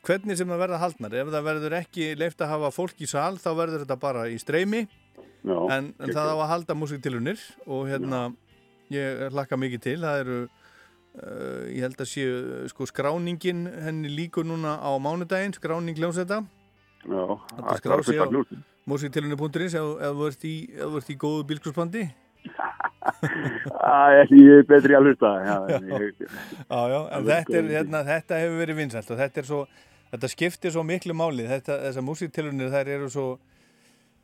[0.05, 3.37] hvernig sem það verða haldnar, ef það verður ekki leift að hafa fólk í sal,
[3.41, 4.85] þá verður þetta bara í streymi,
[5.45, 8.25] já en, en það á að halda músiktilunir og hérna,
[8.93, 10.41] ég hlakka mikið til, það eru,
[11.21, 12.35] uh, ég held að séu,
[12.73, 16.41] sko, skráningin henni líkur núna á mánudaginn, skráning hljómsveita,
[17.05, 20.55] Já, Þetta það skrá bara sig fullt á músiktilunir.is ef, þú ert í,
[21.13, 22.05] í góðu bílskursbandi.
[24.33, 25.31] Ég er betri að hlusta.
[27.25, 29.65] Þetta, er, hérna, þetta hefur verið vinsælt og þetta svo,
[30.13, 33.25] þetta skiptir svo miklu máli, þetta, þessar músiktilunir þær eru svo,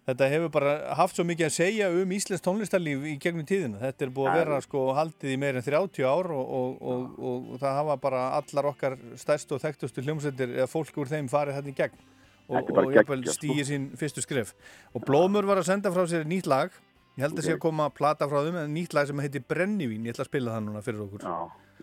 [0.09, 4.07] þetta hefur bara haft svo mikið að segja um Íslands tónlistarlíf í gegnum tíðina, þetta
[4.07, 7.51] er búið að vera sko haldið í meir en 30 ár og, og, og, og,
[7.61, 11.73] það hafa bara allar okkar stærstu og þekktustu hljómsveitir eða fólk úr þeim farið þetta
[11.73, 12.07] í gegn.
[12.51, 13.35] Og, sko.
[13.37, 14.49] stíði sín fyrstu skref.
[14.91, 16.73] Og Blómur var að senda frá sér nýtt lag
[17.17, 19.43] ég held að sé að koma að plata frá þeim en nýtt lag sem heitir
[19.49, 21.37] Brennivín, ég ætla að spila það núna fyrir okkur Já,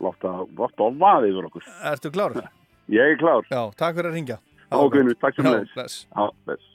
[0.06, 0.34] láta,
[0.80, 1.68] á vaði yfir okkur.
[1.92, 2.38] Ertu klár?
[2.98, 3.44] Ég er klár.
[3.52, 4.38] Já, takk fyrir að ringja
[5.04, 6.68] nú, takk sem Já, leðis.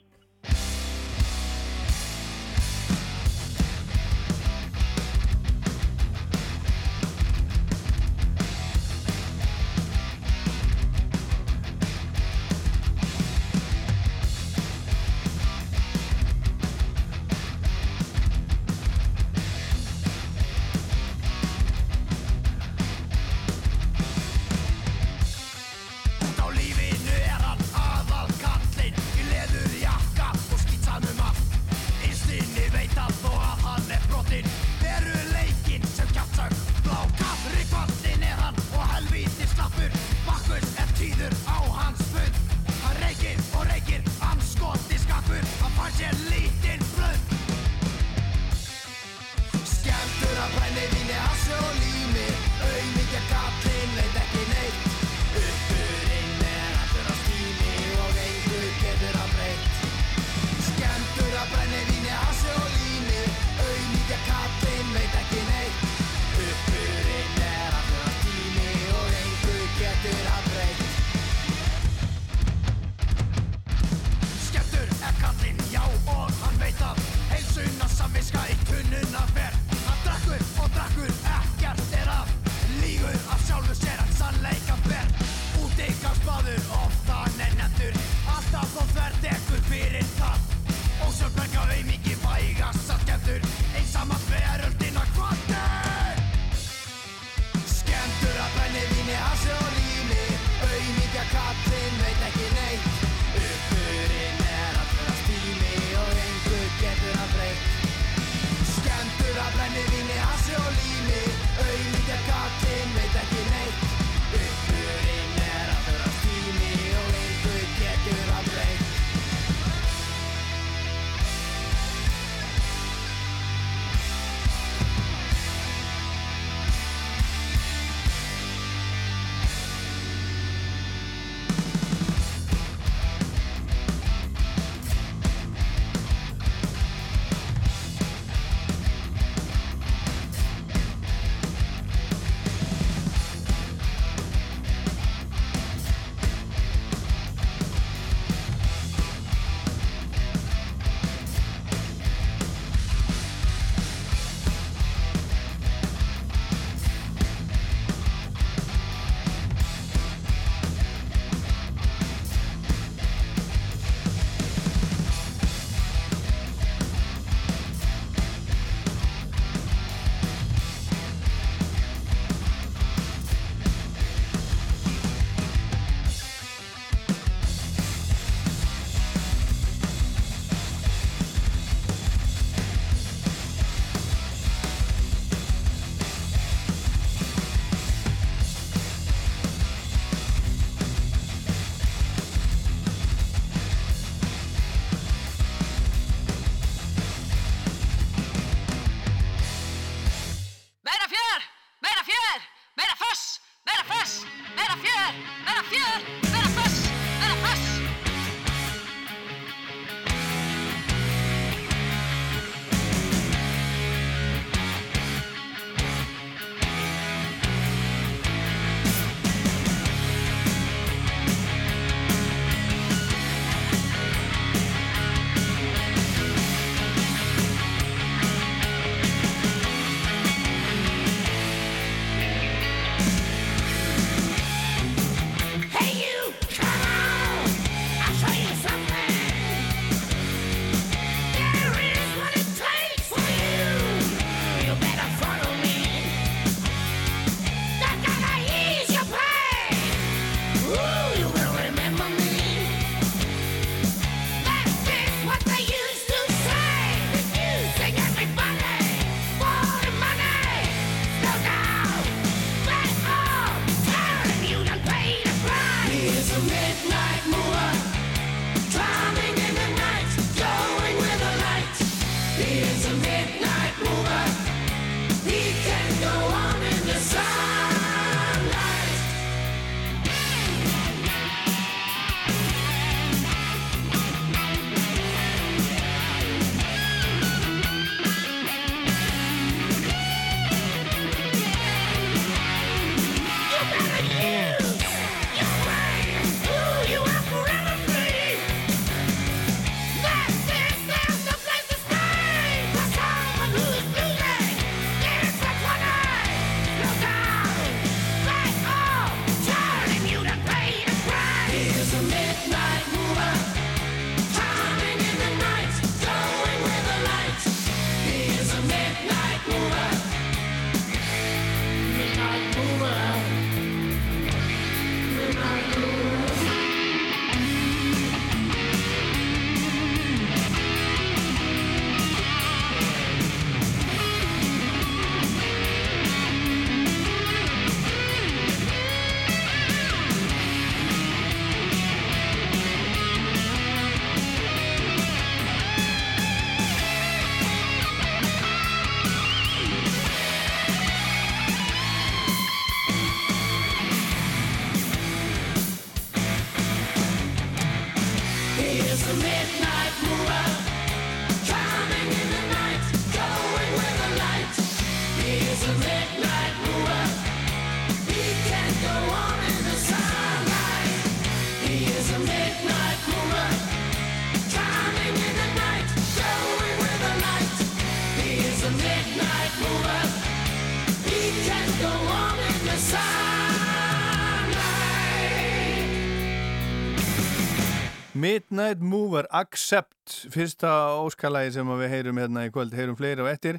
[388.54, 390.68] Midnight Mover Accept fyrsta
[391.02, 393.56] óskalagi sem við heyrum hérna í kvöld, heyrum fleiri og ettir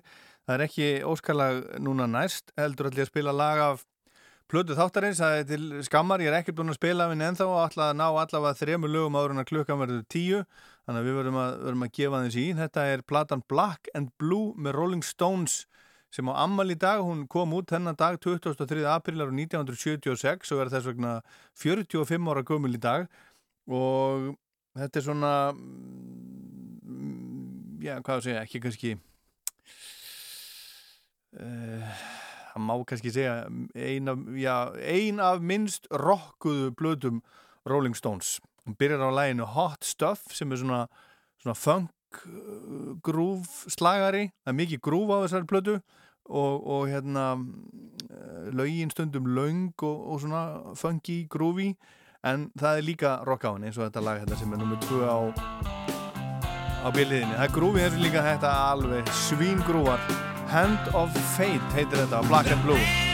[0.48, 3.82] það er ekki óskalag núna næst heldur allir að spila lag af
[4.48, 7.60] plötu þáttarins, það er til skammar ég er ekki búin að spila við ennþá og
[7.66, 10.40] ætla að ná allavega þremu lögum áður en að klukkan verður tíu.
[10.86, 12.46] Þannig að við verðum að, verðum að gefa þess í.
[12.62, 15.58] Þetta er platan Black and Blue með Rolling Stones
[16.16, 18.86] sem á ammal í dag, hún kom út þennan dag 23.
[18.88, 21.18] aprílar 1976 og er þess vegna
[21.60, 23.10] 45 ára gömul í dag.
[23.66, 24.36] Og
[24.76, 28.92] þetta er svona mm, já, hvað að segja, ekki kannski
[31.40, 32.04] uh,
[32.52, 33.36] það má kannski segja
[33.76, 37.24] ein af, já, ein af minnst rockuðu blöðum
[37.66, 38.40] Rolling Stones.
[38.66, 40.86] Hún byrjar á læginu Hot Stuff sem er svona,
[41.42, 44.30] svona funk uh, grúf slagari.
[44.44, 45.76] Það er mikið grúf á þessari blödu
[46.26, 51.74] og, og hérna uh, lögin stundum löng og, og svona funky grúfi
[52.26, 54.88] en það er líka rock á henni eins og þetta lag hérna sem er nummið
[54.90, 55.18] 2 á
[56.86, 57.34] á bíliðinni.
[57.38, 60.08] Það er grúfið þessu líka þetta alveg svíngrúvar
[60.54, 63.05] Hand of Fate heitir þetta Black and Blue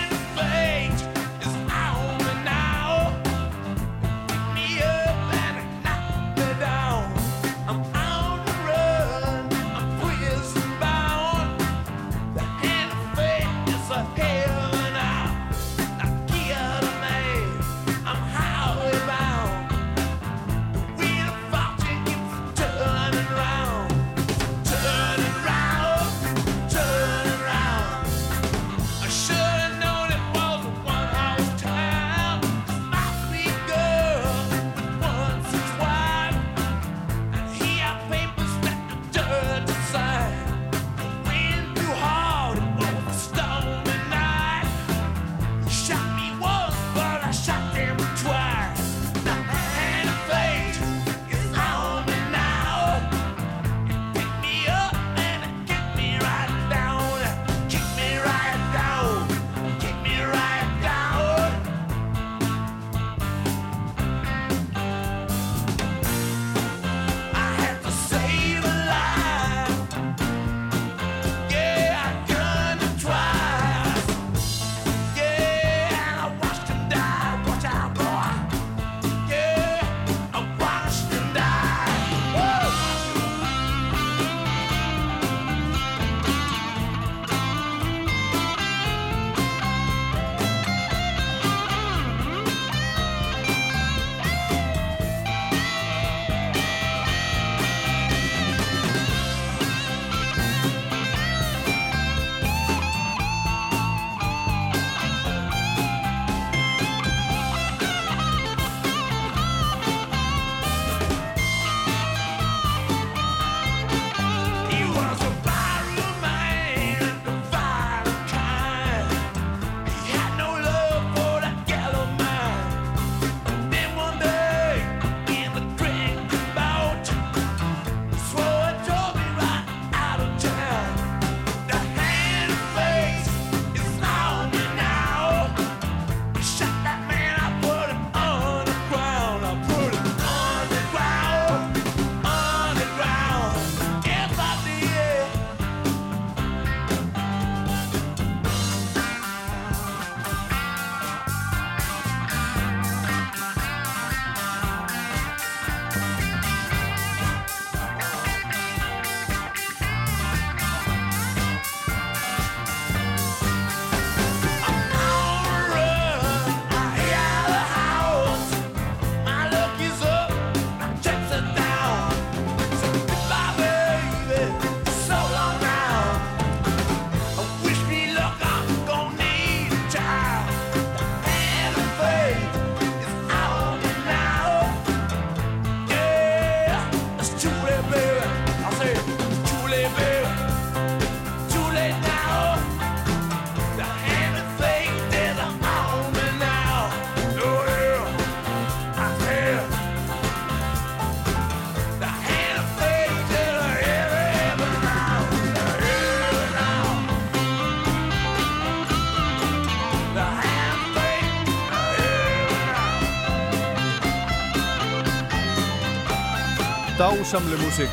[217.32, 217.92] dásamlu músík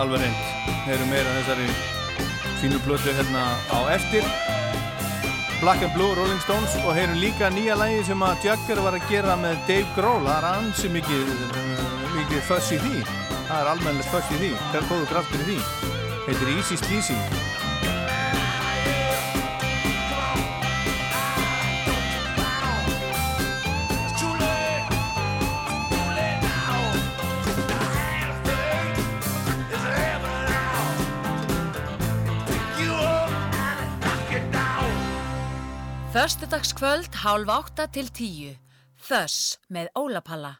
[0.00, 0.44] alveg reynd
[0.86, 1.66] heyrum meira þessari
[2.60, 4.24] fínu plötu hérna á eftir.
[5.60, 9.04] Black and Blue, Rolling Stones og heyrum líka nýja lægi sem að Jagger var að
[9.10, 10.24] gera með Dave Grohl.
[10.24, 11.34] Það er ansi mikið,
[12.14, 13.04] mikið fuss í því.
[13.50, 14.54] Það er almennilegt fuss í því.
[14.70, 15.60] Það er góðu kraftur í því?
[16.30, 17.37] Heitir Easy Sleazy
[36.48, 38.54] Föstudagskvöld hálf átta til tíu.
[39.04, 40.54] Þöss með Ólapalla.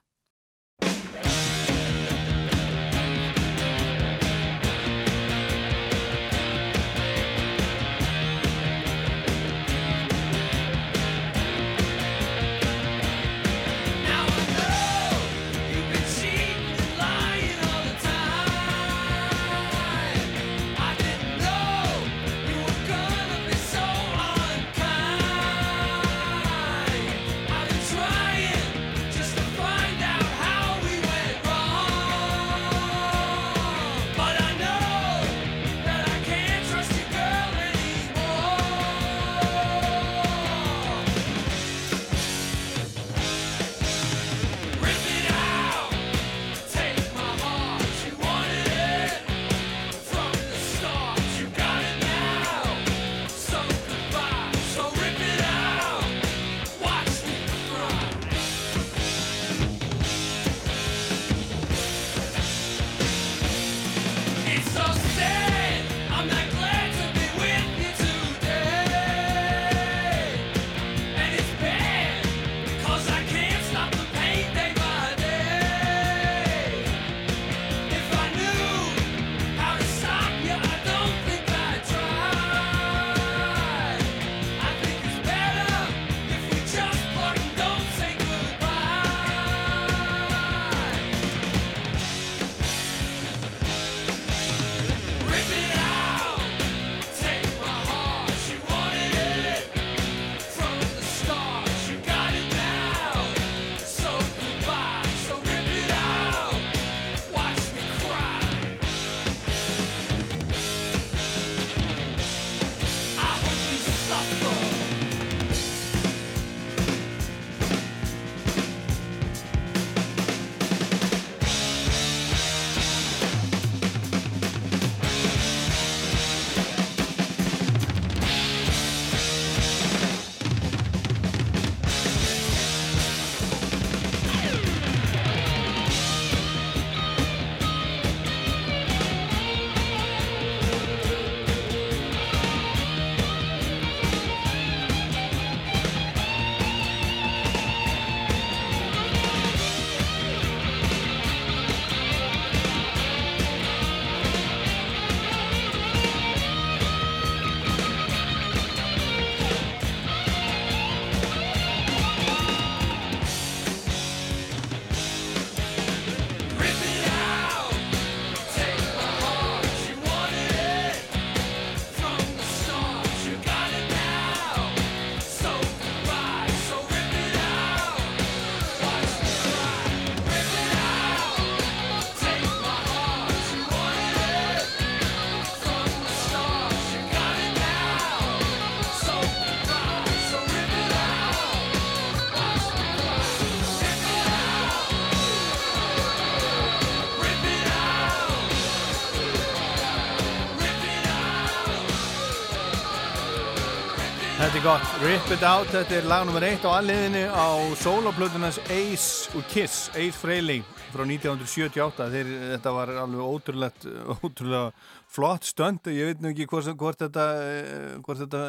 [204.99, 209.93] Rip It Out, þetta er lag nummer eitt á alliðinu á soloplötunans Ace og Kiss,
[209.95, 213.87] Ace Frehley frá 1978, Þeir, þetta var alveg ótrúlegt,
[214.19, 214.73] ótrúlega
[215.07, 218.43] flott stönd, ég veit nú ekki hvort, hvort þetta, eh, hvort þetta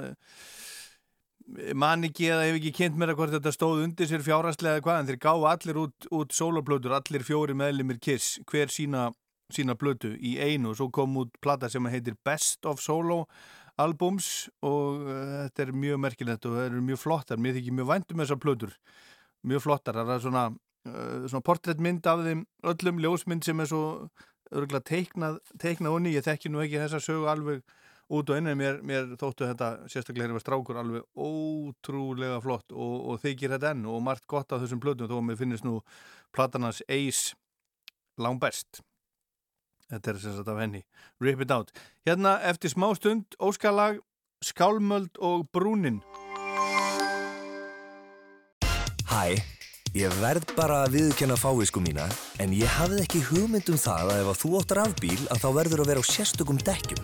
[1.77, 4.85] man ekki eða hef ekki kynnt mér að hvort þetta stóð undir sér fjárhastlega eða
[4.87, 9.11] hvað, en þeir gáðu allir út, út soloplötur, allir fjóri meðlimir Kiss, hver sína,
[9.53, 10.73] sína plötu í einu.
[10.73, 13.27] Og svo kom út plata sem heitir Best of Solo
[13.79, 17.91] albums og uh, þetta er mjög merkilegt og það eru mjög flottar, mér þykir mjög
[17.93, 18.73] væntum þessar plötur,
[19.47, 20.45] mjög flottar, það er svona,
[20.89, 23.83] uh, svona portréttmynd af þeim öllum ljósmynd sem er svo
[24.49, 27.63] örgulega teiknað, teiknað og ný, ég þekki nú ekki þessa sögu alveg
[28.09, 32.73] út og inn en mér, mér þóttu þetta sérstaklega hérna var strákur alveg ótrúlega flott
[32.73, 35.67] og, og þykir þetta enn og margt gott af þessum plötum þó að mér finnist
[35.67, 35.77] nú
[36.33, 37.37] platanars Ace
[38.17, 38.81] lang best
[39.91, 40.83] þetta er sagt af henni
[41.21, 41.73] Rip It Out
[42.07, 44.01] hérna eftir smá stund óskalag
[44.45, 45.99] Skálmöld og Brúnin
[49.09, 49.41] Hæ,
[49.97, 52.03] Ég verð bara að viðkenna fáisku mína,
[52.37, 55.47] en ég hafði ekki hugmynd um það að ef að þú átt rafbíl að þá
[55.57, 57.01] verður að vera á sérstökum dekkjum.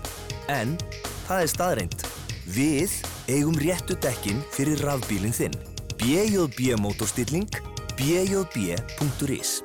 [0.54, 0.78] En
[1.26, 2.08] það er staðreind.
[2.46, 5.62] Við eigum réttu dekkin fyrir rafbílinn þinn.
[5.98, 7.50] BJB mótorstilling,
[7.98, 9.64] bjb.is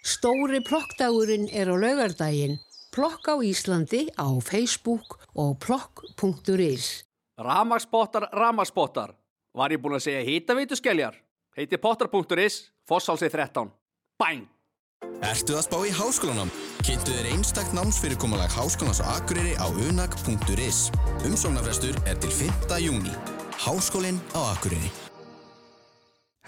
[0.00, 2.58] Stóri plokkdagurinn er á laugardaginn.
[2.90, 7.04] Plokk á Íslandi á Facebook og plokk.is.
[7.38, 9.14] Ramagsbóttar, ramagsbóttar.
[9.54, 11.20] Var ég búinn að segja hýtaveitu skelljar?
[11.56, 13.70] Heiti potter.is, Fossálsið 13.
[14.20, 14.48] Bæn!
[15.24, 16.50] Ertu að spá í háskólanám?
[16.84, 20.88] Kynntu þér einstakt námsfyrirkomulag Háskólans á Akureyri á unag.is.
[21.28, 22.78] Umsóknarfrestur er til 5.
[22.80, 23.12] júni.
[23.60, 24.92] Háskólinn á Akureyri.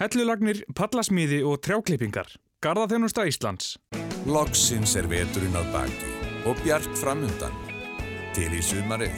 [0.01, 2.33] Hellulagnir, pallasmíði og trjáklippingar.
[2.63, 3.73] Garðaþjónusta Íslands.
[4.23, 6.11] Loksins er veturinn að baki
[6.47, 7.51] og bjart framundan.
[8.31, 9.17] Til í sumarið.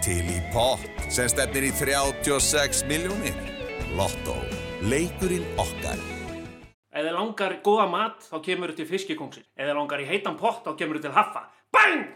[0.00, 3.36] Til í pott sem stefnir í 36 miljónir.
[3.98, 4.38] Lotto.
[4.80, 6.00] Leikurinn okkar.
[6.88, 9.44] Ef þið langar góða mat, þá kemur þið til fiskikóngsin.
[9.52, 11.42] Ef þið langar í heitan pott, þá kemur þið til haffa.
[11.76, 12.00] Bang!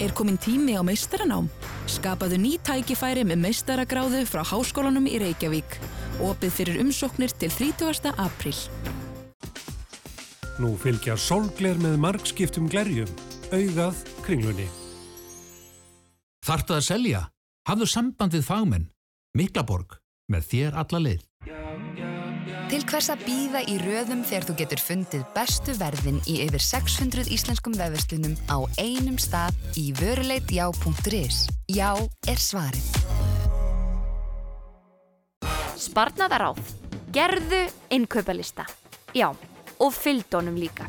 [0.00, 1.48] Er komin tími á meistaranám?
[1.90, 5.72] Skapaðu ný tækifæri með meistaragráðu frá Háskólanum í Reykjavík.
[6.22, 8.12] Opið fyrir umsóknir til 30.
[8.14, 8.54] apríl.
[10.60, 13.10] Nú fylgja sólgler með margskiptum glerjum,
[13.50, 14.68] augað kringlunni.
[16.46, 17.24] Þartu að selja?
[17.66, 18.86] Hafðu sambandið fagmenn.
[19.34, 19.98] Miklaborg.
[20.30, 21.29] Með þér alla leið.
[22.70, 27.30] Til hvers að býða í röðum þegar þú getur fundið bestu verðin í yfir 600
[27.34, 31.46] íslenskum vefverslunum á einum stað í vöruleitjá.is.
[31.70, 31.90] Já
[32.30, 32.86] er svarið.
[35.80, 36.60] Sparnaðaráð.
[37.10, 38.68] Gerðu innkaupalista.
[39.16, 39.32] Já,
[39.82, 40.86] og fylgdónum líka.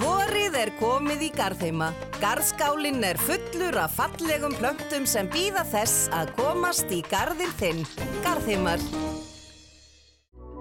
[0.00, 1.90] Vorið er komið í Garðheima.
[2.22, 7.82] Garðskálinn er fullur af fallegum plöntum sem býða þess að komast í garðin þinn.
[8.24, 8.80] Garðheimar.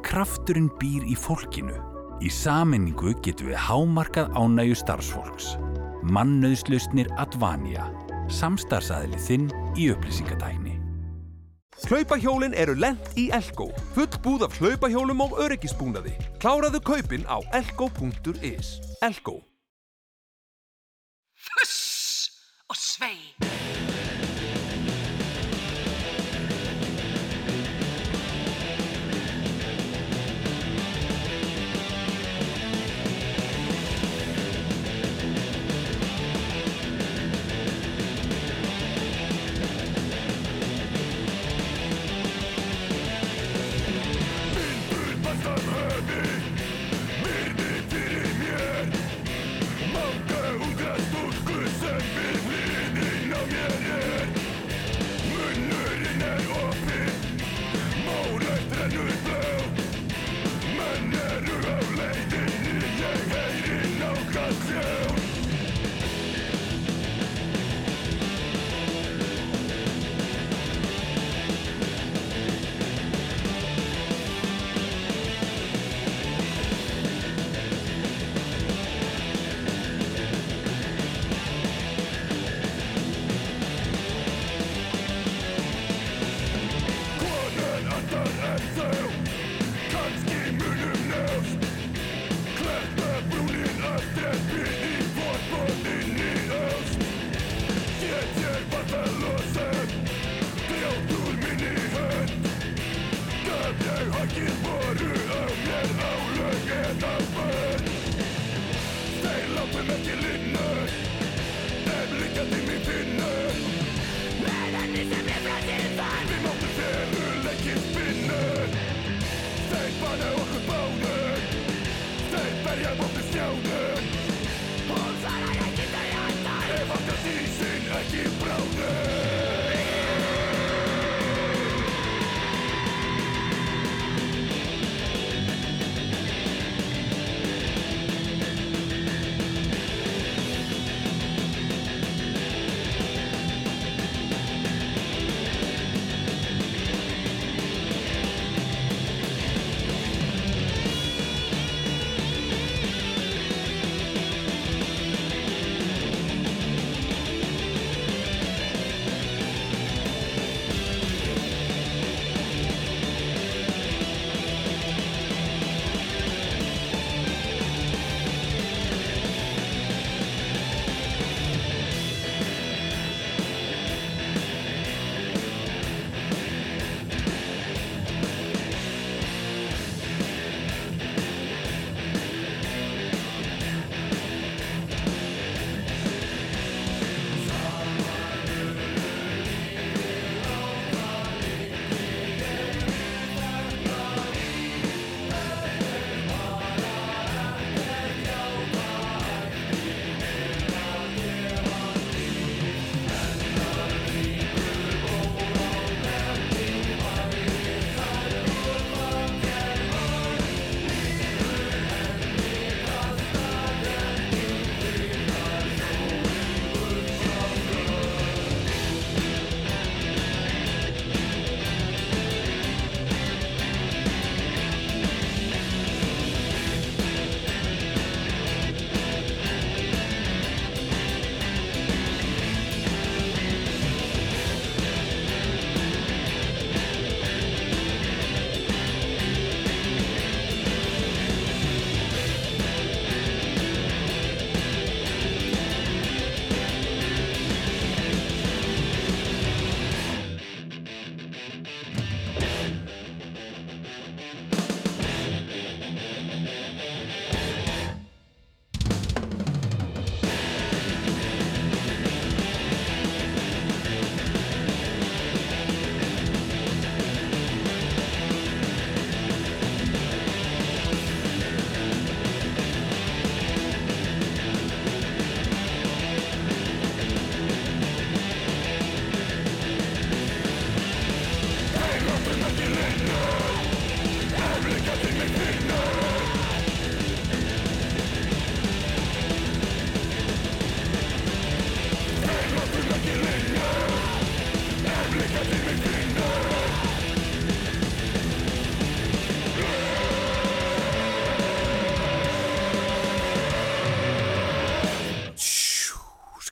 [0.03, 1.77] Krafturinn býr í fólkinu.
[2.19, 5.53] Í saminningu getum við hámarkað ánægju starfsfólks.
[6.11, 7.87] Mannauðslausnir Advania.
[8.27, 9.47] Samstarfsaðili þinn
[9.79, 10.78] í upplýsingatækni.
[11.87, 13.69] Hlaupahjólin eru lent í Elko.
[13.95, 16.15] Full búð af hlaupahjólum og öryggisbúnaði.
[16.43, 18.79] Kláraðu kaupin á elko.is.
[19.05, 19.39] Elko.
[21.39, 21.88] Fuss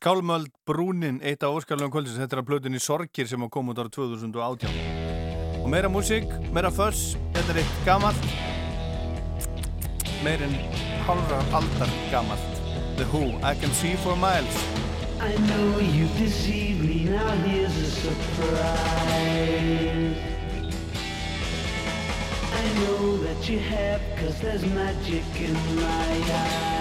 [0.07, 3.91] Skálmöld Brúnin, eitt af óskalunum kvöldins þetta er að blöðunni Sorgir sem kom út ára
[3.91, 4.69] 2018
[5.59, 8.29] og meira músík, meira föss þetta er eitt gamalt.
[10.23, 10.55] Meir en
[11.09, 12.63] halvra aldar gamalt.
[12.95, 14.63] The Who, I Can See For Miles.
[15.19, 18.95] I know you deceived me, now here's a surprise.
[22.55, 26.77] I know that you have, cause there's magic in my eyes.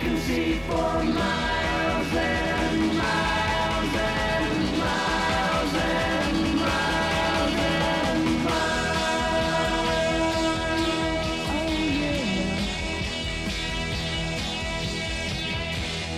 [0.00, 9.60] Can see for miles and miles and miles and miles and miles.
[11.50, 11.68] Oh
[12.00, 12.24] yeah.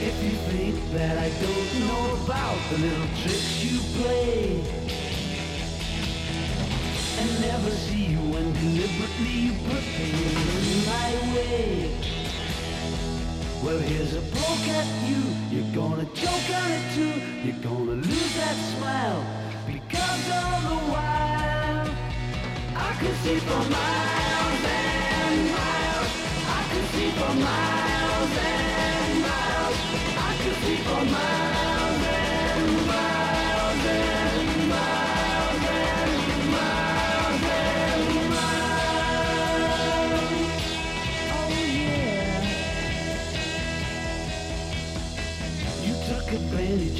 [0.00, 4.62] If you think that I don't know about the little tricks you play
[7.18, 12.21] and never see you when deliberately you put things in my way.
[13.62, 15.22] Well, here's a poke at you.
[15.52, 17.14] You're gonna choke on it too.
[17.46, 19.24] You're gonna lose that smile
[19.68, 21.88] because all the while
[22.74, 26.10] I could see for miles and miles.
[26.48, 29.78] I could see for miles and miles.
[30.18, 31.61] I could see for miles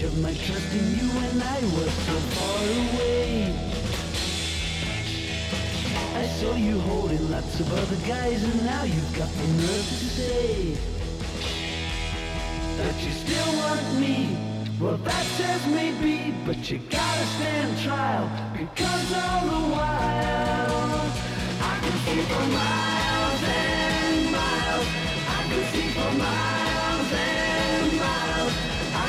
[0.05, 3.55] of my trust in you when I was so far away.
[6.17, 10.09] I saw you holding lots of other guys and now you've got the nerve to
[10.19, 10.77] say
[12.79, 14.37] that you still want me.
[14.81, 21.13] Well, that says maybe, but you gotta stand trial because all the while
[21.71, 24.89] I can see for miles and miles.
[25.29, 26.72] I can see for miles.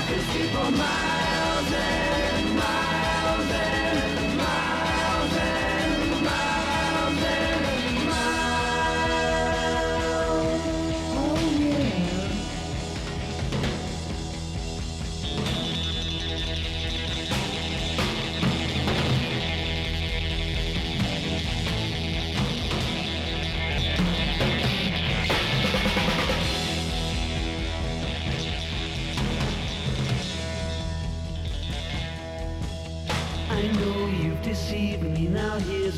[0.03, 2.22] I can see for miles and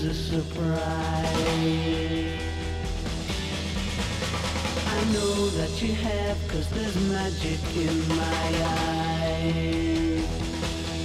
[0.03, 0.80] now a surprise.
[4.88, 8.63] I know that you have, cause there's magic in my
[9.05, 10.26] eyes.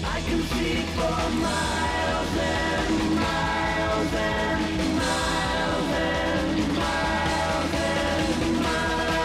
[0.04, 9.20] I can see for miles and miles and miles and miles and miles.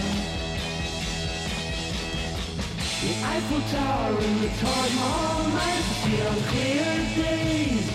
[3.02, 5.28] The Eiffel Tower and the Taj Mahal
[7.22, 7.86] days.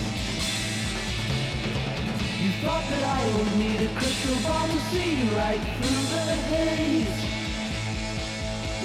[2.41, 7.19] You thought that I would need a crystal ball to see right through the haze.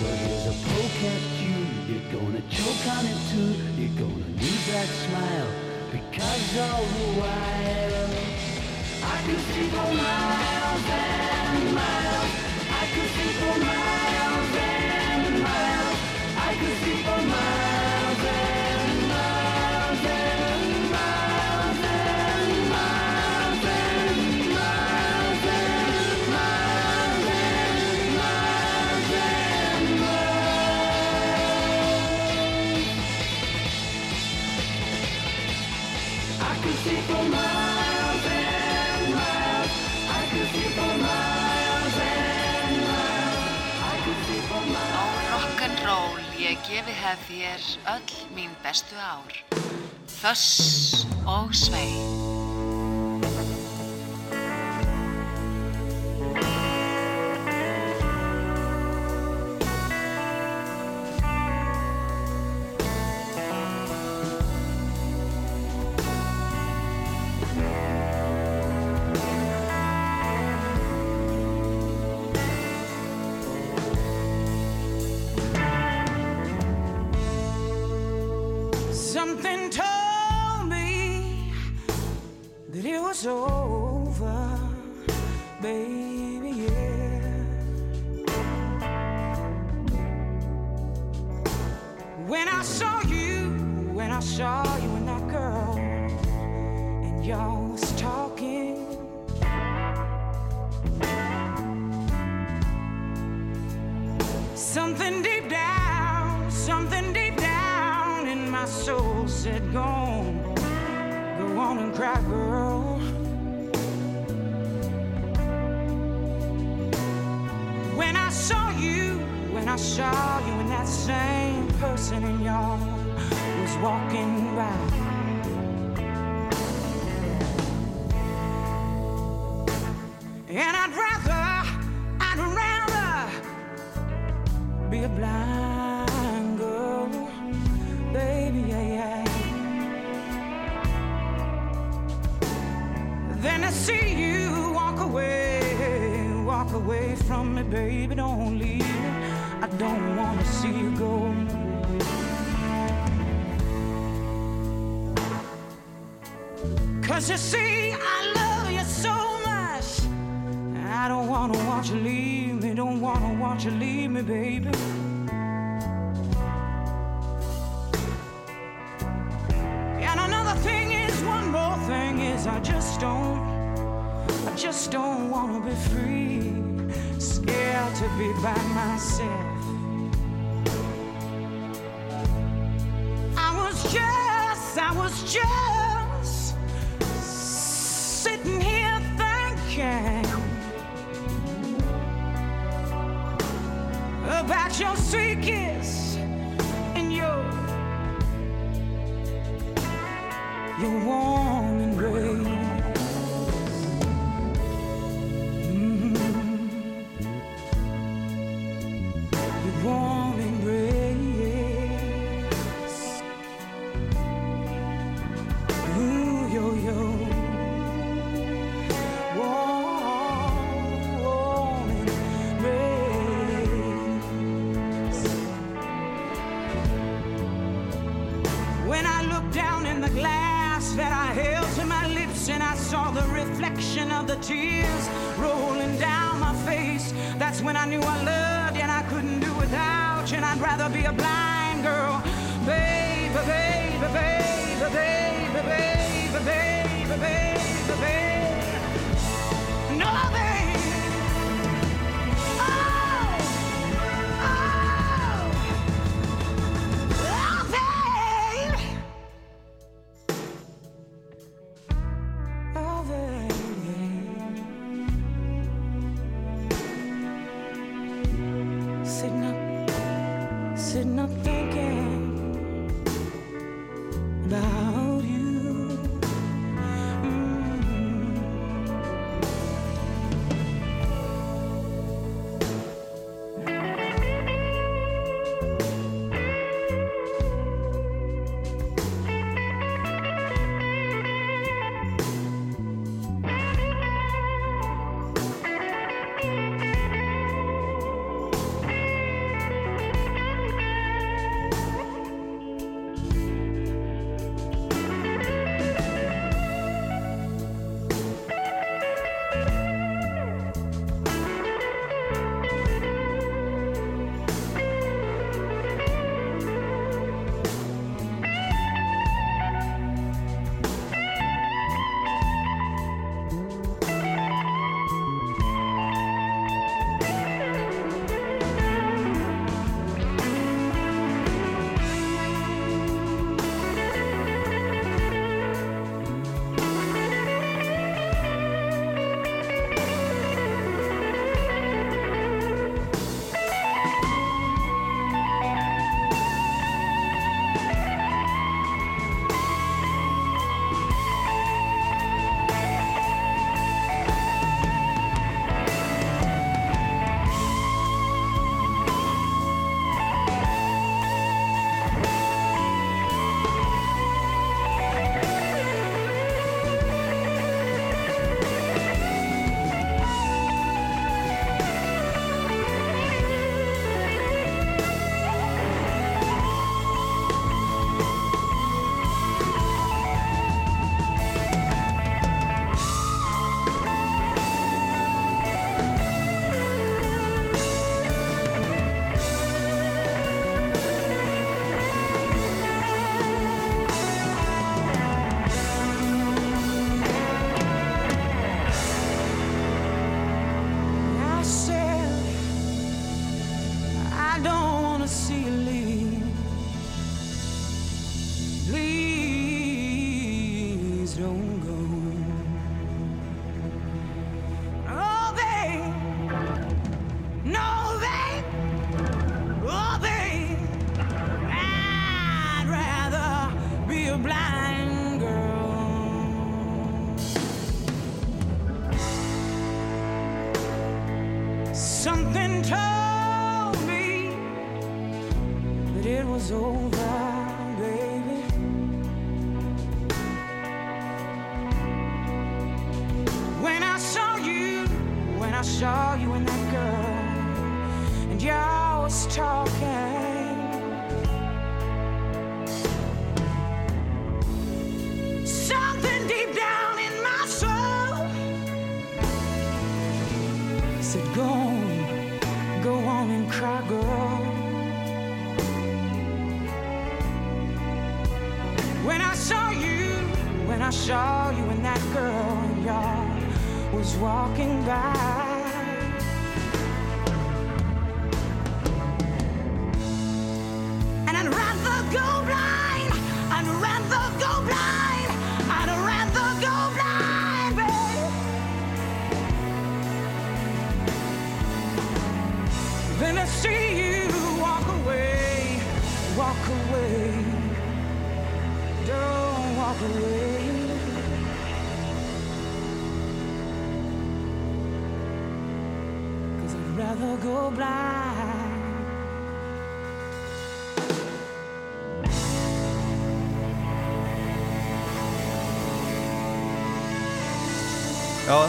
[0.00, 1.58] Well, here's a poke at you.
[1.88, 3.52] You're gonna choke on it too.
[3.78, 5.50] You're gonna lose that smile
[5.92, 8.10] because all the while
[9.02, 12.32] I can see for miles and miles.
[12.80, 13.79] I can see for miles
[47.00, 49.40] hef þér öll mín bestu ár.
[50.20, 52.39] Þöss og svei.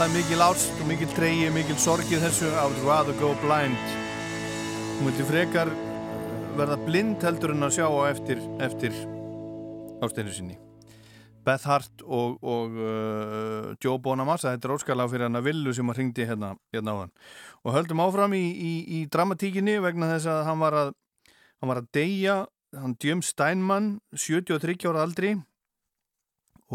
[0.02, 3.91] Það er mikil ást og mikil treyji, mikil sorgið þessu I would rather go blind.
[4.98, 8.95] Hún vildi frekar uh, verða blind heldur en að sjá á eftir, eftir
[10.02, 10.57] ásteinu sinni.
[11.45, 15.94] Beth Hart og, og uh, Joe Bonamassa, þetta er óskalag fyrir hann að villu sem
[15.94, 17.14] að ringdi hérna, hérna á hann.
[17.61, 20.94] Og höldum áfram í, í, í dramatíkinni vegna þess að hann var að,
[21.61, 22.40] hann var að deyja,
[22.73, 25.36] hann Jim Steinman, 73 ára aldri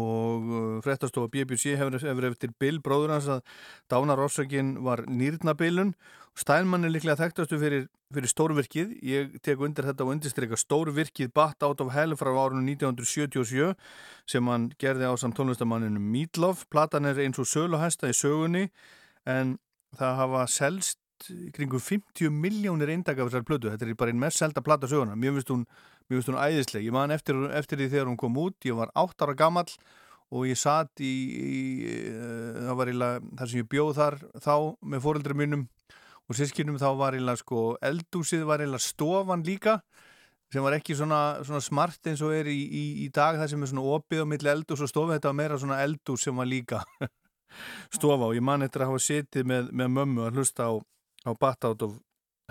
[0.01, 3.43] og uh, fréttastofa BBC hefur, hefur eftir Bill bróður hans að
[3.91, 5.93] dánarorsökin var nýrnabilun.
[6.37, 8.93] Steinmann er líklega þekktastu fyrir, fyrir stórvirkið.
[9.01, 13.73] Ég tek undir þetta og undirstryka stórvirkið Bat Out of Hell frá árunum 1977
[14.29, 16.67] sem hann gerði á samt tónlistamanninu Meatloaf.
[16.69, 18.67] Platan er eins og söluhæsta í sögunni
[19.25, 19.57] en
[19.97, 21.01] það hafa selst
[21.53, 25.15] kringum 50 miljónir eindaka af þessar plötu, þetta er bara einn mest selda plata söguna,
[25.17, 25.63] mér finnst hún,
[26.07, 26.87] mér finnst hún æðisleg.
[26.87, 29.67] Ég man eftir, eftir því þegar hún kom út ég var 8 ára gammal
[30.27, 31.61] og ég satt í, í
[32.11, 34.53] uh, það var eiginlega, þar sem ég bjóð þar þá
[34.93, 35.63] með fóreldra mínum
[36.27, 39.77] og sískinum þá var eiginlega sko eldúsið var eiginlega stofan líka
[40.51, 43.63] sem var ekki svona, svona smart eins og er í, í, í dag það sem
[43.63, 46.47] er svona opið á milli eldús og stofa þetta var meira svona eldús sem var
[46.47, 46.83] líka
[47.97, 50.71] stofa og ég man eftir að hafa setið með, með mömmu að hlusta á
[51.27, 51.99] á Bat Out of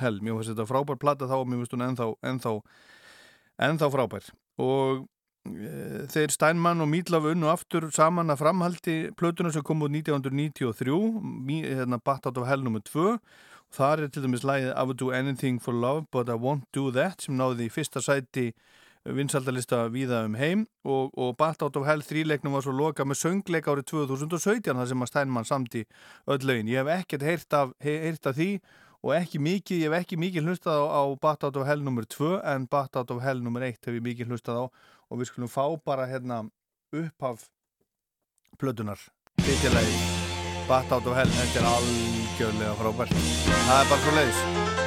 [0.00, 0.20] Hell.
[0.20, 2.52] Mér finnst þetta frábær platta þá og mér finnst hún ennþá, ennþá,
[3.62, 4.30] ennþá frábær
[4.62, 5.04] og
[5.48, 10.96] e, þeir Steinmann og Mídlaf unnu aftur saman að framhaldi plötuna sem kom út 1993
[11.20, 12.82] mí, hérna, Bat Out of Hell nr.
[12.88, 16.38] 2 og þar er til dæmis lægið I would do anything for love but I
[16.38, 18.52] won't do that sem náði í fyrsta sæti
[19.14, 23.20] vinsaldalista viða um heim og, og Bat Out of Hell þríleiknum var svo loka með
[23.22, 25.84] söngleik árið 2017 þar sem að Steinmann samti
[26.26, 26.70] öll lögin.
[26.72, 28.50] Ég hef ekkert heyrt af, heyrt af því
[29.02, 32.06] og ekki mikið, ég hef ekki mikið hlustað á, á Bat Out of Hell nr.
[32.16, 33.66] 2 en Bat Out of Hell nr.
[33.68, 34.64] 1 hef ég mikið hlustað á
[35.06, 36.42] og við skulum fá bara hérna
[36.94, 37.46] upphaf
[38.58, 38.98] plötunar,
[40.66, 43.14] Bat Out of Hell, þetta er algjörlega frábært.
[43.68, 44.85] Það er bara svo leiðis.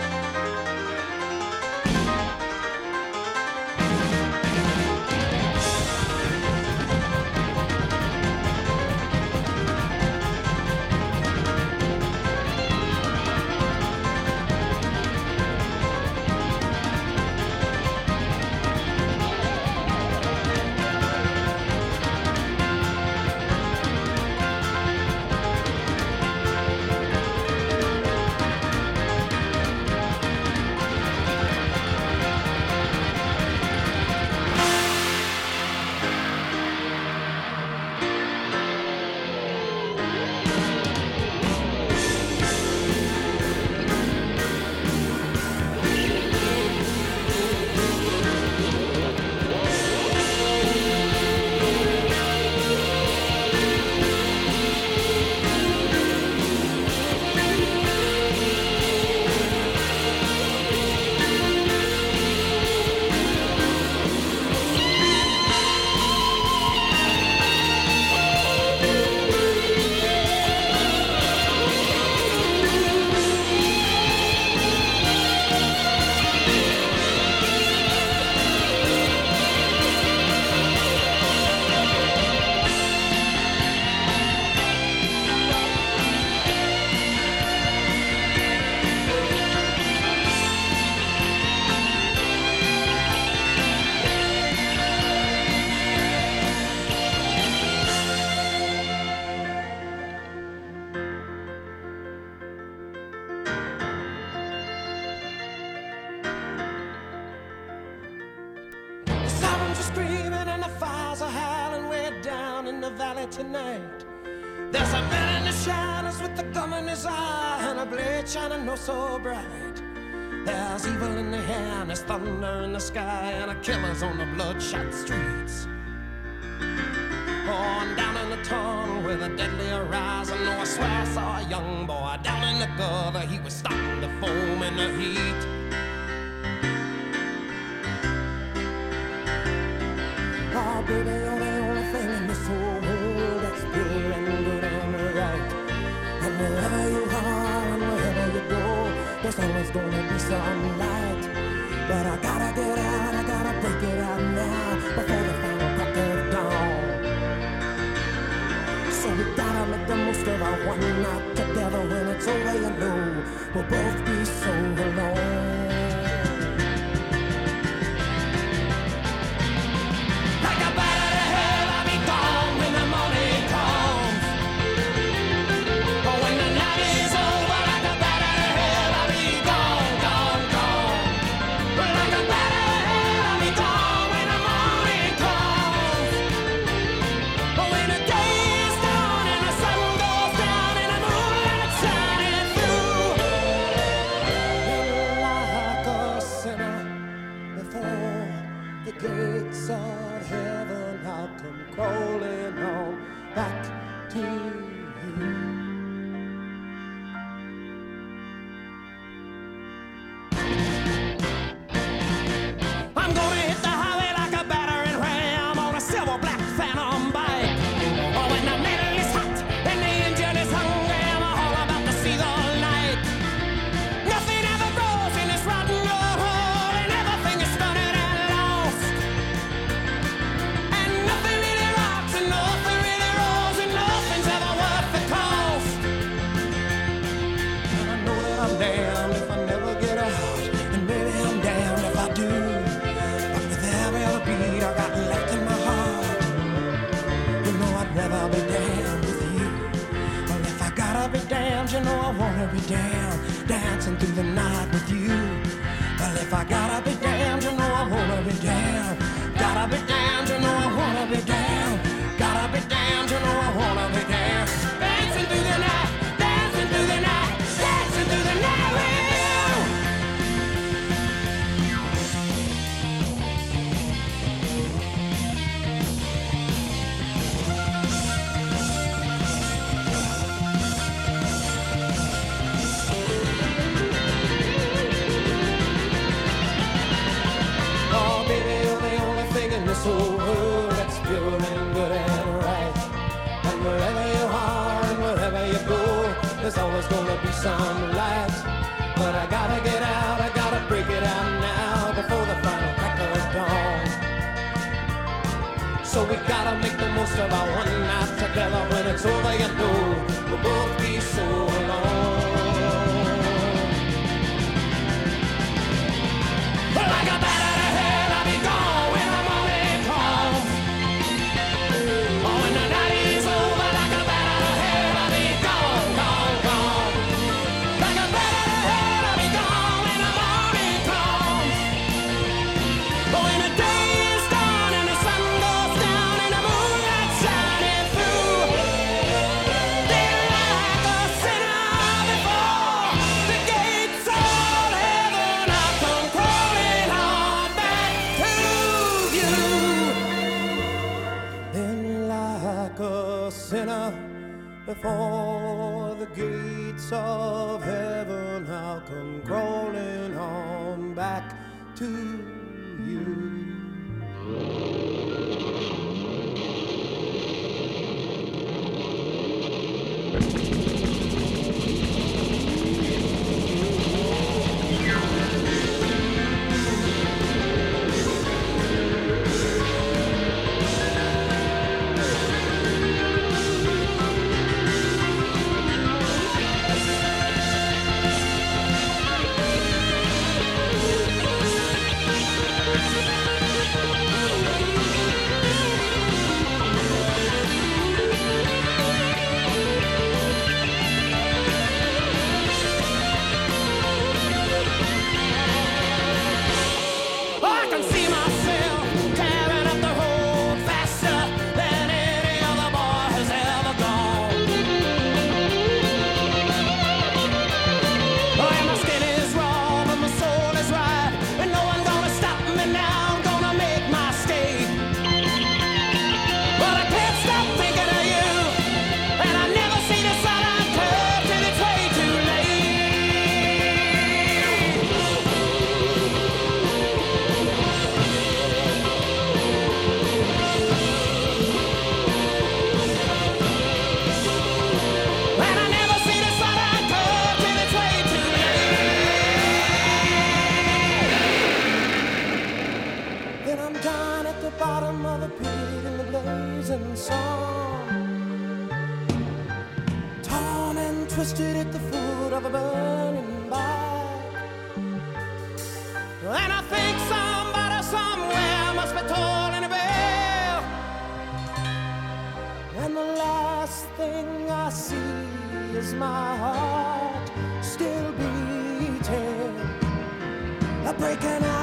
[480.99, 481.59] Breaking out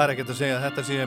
[0.00, 1.06] Það er ekkert að segja að þetta sé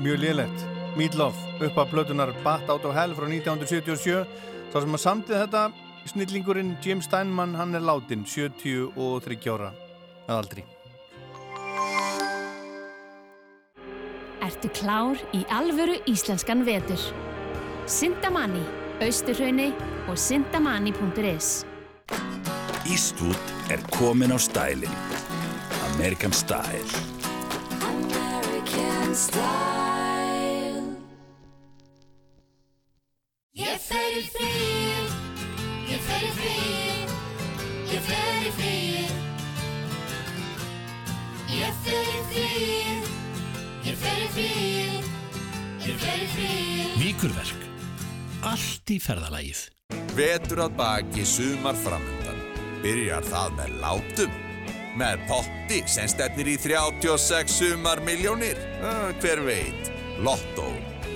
[0.00, 0.62] mjög lélegt.
[0.96, 4.22] Meatloaf, upp að plötunar Bat Out of Hell frá 1977.
[4.72, 5.64] Sá sem að samtið þetta,
[6.14, 9.68] snillingurinn Jim Steinman, hann er látin, 73 ára
[10.24, 10.64] að aldri.
[14.48, 17.04] Ertu klár í alvöru íslenskan vetur?
[17.84, 18.64] Sindamanni,
[19.04, 19.74] Austurhrauni
[20.08, 21.66] og sindamanni.is
[22.88, 25.02] Eastwood er komin á stælinn.
[25.92, 27.11] American Style.
[46.96, 47.66] Víkurverk.
[48.48, 49.60] Allt í ferðalagið.
[50.16, 52.40] Vetur að baki sumar framöndan.
[52.80, 54.51] Byrjar það með látum.
[54.92, 58.58] Með potti sem stefnir í 36 sumar miljónir.
[59.22, 59.88] Hver veit?
[60.20, 60.66] Lotto.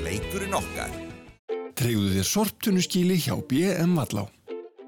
[0.01, 0.93] Leikurinn okkar.
[1.77, 4.24] Treyðu þér sorptunuskíli hjá BM Vallá.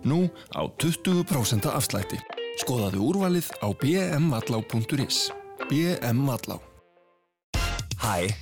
[0.09, 2.17] Nú á 20% afslætti.
[2.63, 5.19] Skoðaðu úrvalið á bmvallá.is.
[5.69, 6.57] BM Vallá.
[8.01, 8.33] Hæ,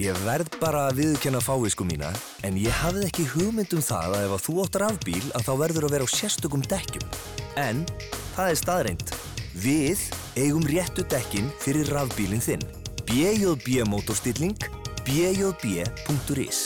[0.00, 2.08] ég verð bara að viðurkenna fávisku mína
[2.46, 5.52] en ég hafði ekki hugmynd um það að ef að þú óttar rafbíl að þá
[5.66, 7.04] verður að vera á sérstökum dekkjum.
[7.60, 7.84] En
[8.38, 9.14] það er staðreind.
[9.60, 10.00] Við
[10.40, 12.62] eigum réttu dekkin fyrir rafbílinn þinn.
[13.04, 14.56] BJB mótorstilling
[15.04, 16.60] bjb.is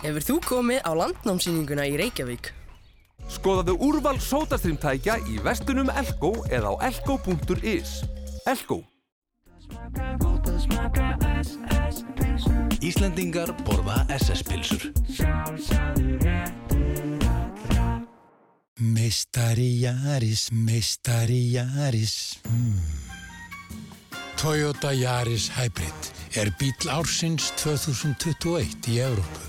[0.00, 2.54] Hefur þú komið á landnámsýninguna í Reykjavík?
[3.28, 8.00] Skoðaðu úrval sótastrýmtækja í vestunum Elko eða á elko.is.
[8.48, 8.80] Elko.
[12.80, 14.88] Íslendingar borða SS-pilsur.
[18.80, 22.40] Meistari Jaris, meistari Jaris.
[22.48, 22.80] Mm.
[24.36, 29.42] Toyota Yaris Hybrid er bíl ársins 2021 í Evrópu.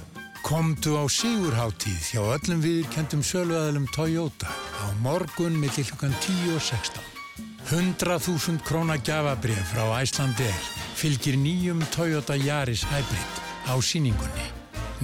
[0.44, 7.00] Komdu á Sigurháttíð hjá öllum viðurkendum söluæðalum Toyota á morgun millir klukkan 10 og 16.
[7.72, 10.60] 100.000 króna gjafabrif frá Æslandir
[11.00, 14.52] fylgir nýjum Toyota Yaris Hybrid á síningunni.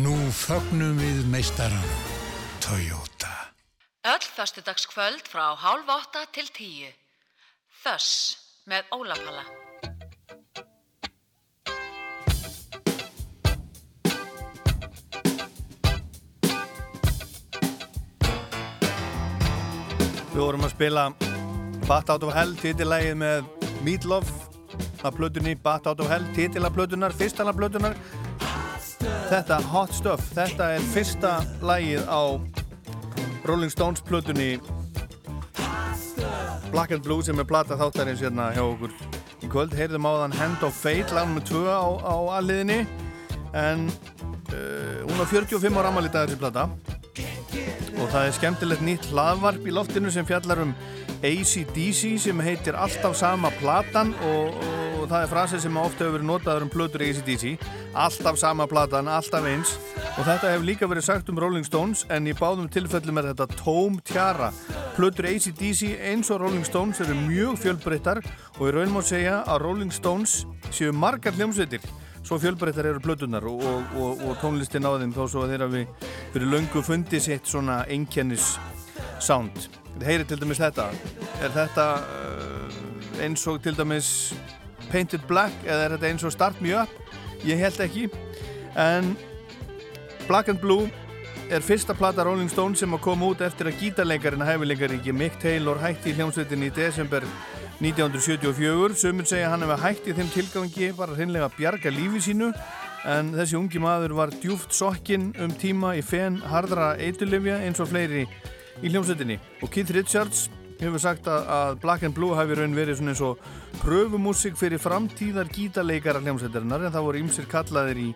[0.03, 2.03] Nú fögnum við meistaranum
[2.59, 3.07] Toyota.
[4.07, 6.88] Öll föstudagskvöld frá hálf átta til tíu.
[7.84, 9.41] Þöss með Ólapalla.
[20.31, 21.03] Við vorum að spila
[21.89, 23.49] Bat Out of Hell, titillægið með
[23.84, 24.31] Meatloaf
[25.03, 27.99] af plötunni Bat Out of Hell, titila plötunar, fyrstala plötunar
[29.27, 32.23] Þetta Hot Stuff, þetta er fyrsta lægið á
[33.45, 34.59] Rolling Stones plötunni
[36.72, 38.93] Black and Blue sem er plata þáttarins hérna hjá okkur.
[39.43, 42.80] Í kvöld, heyrðum á þann Hand of Fate lagnum með tvö á, á alliðinni
[43.57, 46.68] en uh, hún á 45 ára ammali dagur þessi plata.
[47.97, 50.76] Og það er skemmtilegt nýtt hlaðvarp í loftinu sem fjallar um
[51.26, 56.31] ACDC sem heitir alltaf sama platan og, og það er frasið sem ofta hefur verið
[56.31, 57.57] notaður um plötur ACDC
[57.97, 59.77] alltaf sama platan, alltaf eins
[60.17, 63.45] Og þetta hefur líka verið sagt um Rolling Stones en í báðum tilfellum er þetta
[63.59, 64.47] tóm tjara.
[64.95, 68.23] Plötur ACDC eins og Rolling Stones eru mjög fjölbreyttar
[68.55, 70.39] og í raun má segja að Rolling Stones
[70.73, 71.85] séu margar hljómsveitir.
[72.25, 75.69] Svo fjölbreyttar eru plötunar og, og, og, og tónlistin á þeim þó svo að þeirra
[75.75, 78.55] við fyrir löngu fundi sitt svona einkennis
[79.21, 79.69] sound.
[80.01, 80.89] Heyri til dæmis þetta.
[81.45, 82.81] Er þetta uh,
[83.21, 84.34] eins og til dæmis
[84.91, 86.93] Painted Black eða er þetta eins og Start Me Up?
[87.45, 88.07] Ég held ekki.
[88.77, 89.15] En
[90.27, 90.89] Black and Blue
[91.49, 95.38] er fyrsta plata Rolling Stones sem að koma út eftir að gítarleikarinn að hefileikaríki Mick
[95.39, 97.23] Taylor hætti í hljómsveitinni í desember
[97.80, 98.97] 1974.
[98.99, 102.51] Sumur segja hann hefði hætti þeim tilgangi hreinlega að bjarga lífi sínu
[103.07, 107.91] en þessi ungi maður var djúft sokkinn um tíma í fen hardra eitulifja eins og
[107.93, 108.26] fleiri
[108.84, 109.39] í hljómsveitinni.
[109.64, 110.47] Og Keith Richards
[110.79, 113.41] hefur sagt að, að Black and Blue hafi raun verið svona eins og
[113.81, 118.07] pröfumúsik fyrir framtíðar gítarleikara hljómsveitarinnar en það voru ymsir kallaðir í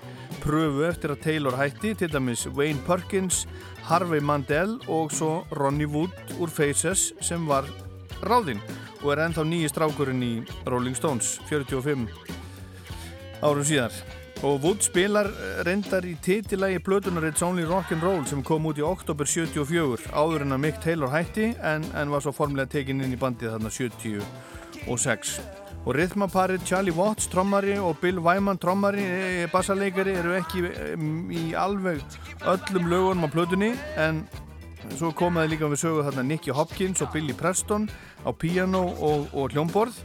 [0.44, 3.46] pröfu eftir að Taylor hætti, til dæmis Wayne Perkins,
[3.90, 7.70] Harvey Mandel og svo Ronnie Wood úr Faces sem var
[8.22, 8.62] ráðinn
[9.02, 10.34] og er ennþá nýji strákurinn í
[10.70, 12.08] Rolling Stones, 45
[13.42, 14.21] árum síðar.
[14.42, 15.28] Og Wood spilar
[15.68, 20.56] reyndar í titillægi blötunar It's Only Rock'n'Roll sem kom út í oktober 74 áður en
[20.56, 25.36] að Mick Taylor hætti en, en var svo formulega tekinn inn í bandið þarna 76.
[25.86, 30.66] Og rithmaparið Charlie Watts trommari og Bill Wyman trommari, e, bassarleikari eru ekki
[31.38, 32.02] í alveg
[32.42, 34.24] öllum lögunum á blötunni en
[34.98, 37.86] svo komaði líka við sögu þarna Nicky Hopkins og Billy Preston
[38.26, 40.02] á piano og, og hljómborð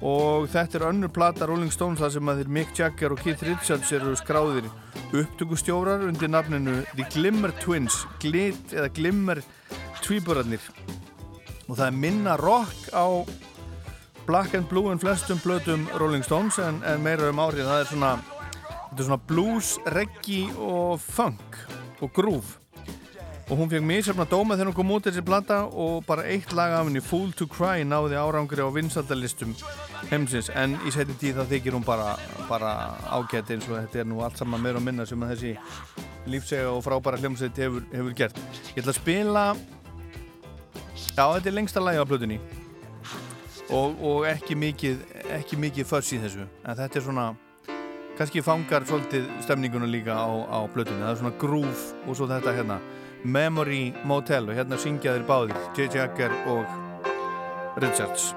[0.00, 3.44] og þetta er önnur plata Rolling Stones þar sem að þeir Mick Jagger og Keith
[3.44, 4.68] Richards eru skráðir
[5.12, 9.42] upptökustjórar undir nafninu The Glimmer Twins Glit eða Glimmer
[10.00, 10.62] tvíburarnir.
[11.68, 13.06] Og það er minna rock á
[14.26, 17.68] Black and Blue en flestum blötum Rolling Stones en, en meira um árið.
[17.68, 18.14] Það er svona,
[18.96, 21.60] svona blues, reggae og funk
[22.00, 22.59] og groove
[23.50, 26.70] og hún fekk misjafna dóma þegar hún kom út þessi plata og bara eitt lag
[26.76, 29.56] af henni Fool to Cry náði árangri á vinsaldalistum
[30.12, 30.52] heimsins.
[30.54, 32.12] En í setjum tíð það þykir hún bara,
[32.46, 32.70] bara
[33.10, 36.70] ágætt eins og þetta er nú allt saman meira og minna sem að þessi lífsega
[36.70, 38.38] og frábæra hljómsveit hefur, hefur gert.
[38.76, 39.44] Ég ætla að spila
[41.10, 42.38] já þetta er lengsta lagi á plötunni.
[43.74, 45.02] Og, og ekki mikið
[45.40, 46.46] ekki mikið föss í þessu.
[46.62, 47.26] En þetta er svona
[48.14, 51.02] kannski fangar svolítið stemninguna líka á, á plötunni.
[51.02, 52.78] Það er svona groove og svo þetta hérna
[53.24, 55.88] Memory Motel og hérna syngja þeir báðir J.
[55.92, 56.64] Jagger og
[57.82, 58.30] Richards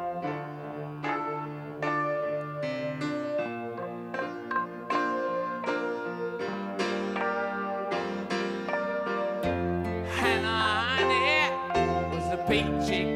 [10.19, 11.49] Hannah Honey
[12.11, 13.12] was a peachy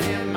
[0.00, 0.29] right in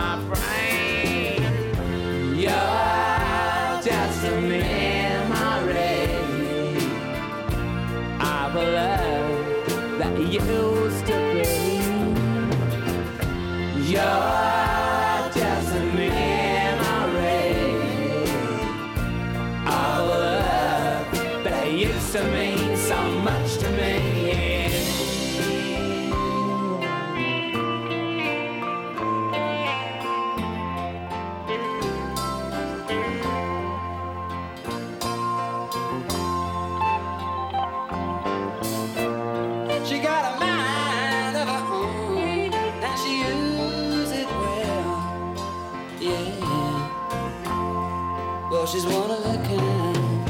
[48.73, 50.25] She's one of a kind.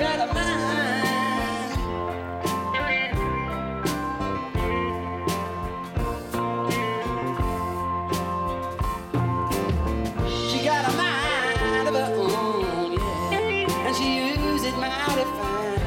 [0.00, 1.76] Got a mind.
[10.48, 13.86] She got a mind of her own, yeah.
[13.86, 15.78] And she uses it mighty fine.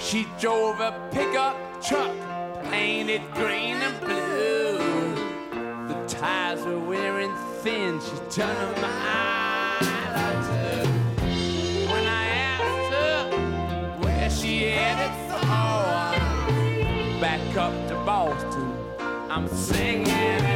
[0.00, 2.16] She drove a pickup truck
[2.64, 3.59] painted green
[8.30, 8.88] turn of my
[9.82, 10.46] eyes.
[11.90, 18.72] When I asked her where she headed for, back up to Boston,
[19.28, 20.49] I'm singing.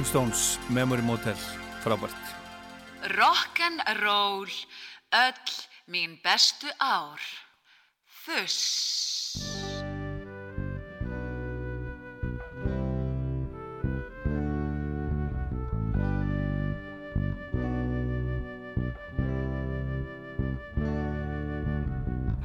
[0.00, 1.36] Rolling Stones, Memory Motel,
[1.82, 2.16] frábært.
[3.02, 4.48] Rock'n'roll,
[5.10, 5.52] öll
[5.84, 7.20] mín bestu ár,
[8.24, 9.36] þuss.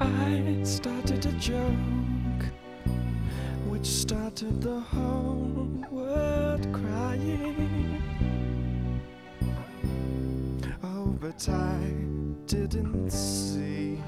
[0.01, 2.04] I started to joke
[3.85, 8.01] started the whole world crying.
[10.83, 11.93] Oh, but I
[12.47, 14.01] didn't see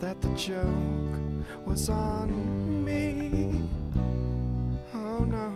[0.00, 3.62] that the joke was on me.
[4.92, 5.52] Oh no.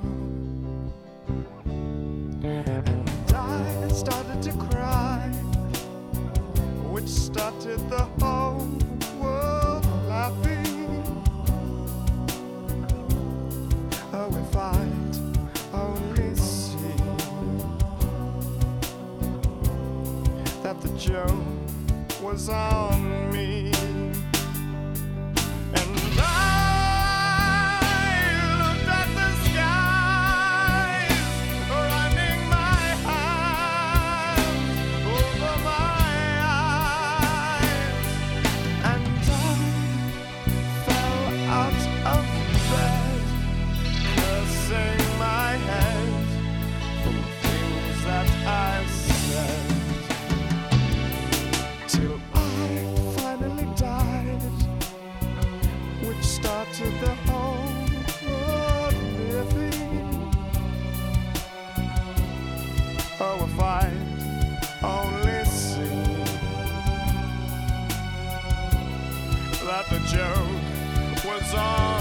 [2.45, 5.29] And I started to cry,
[6.93, 8.54] which started the whole.
[21.07, 23.64] That the joke was on me.
[71.45, 71.94] Was on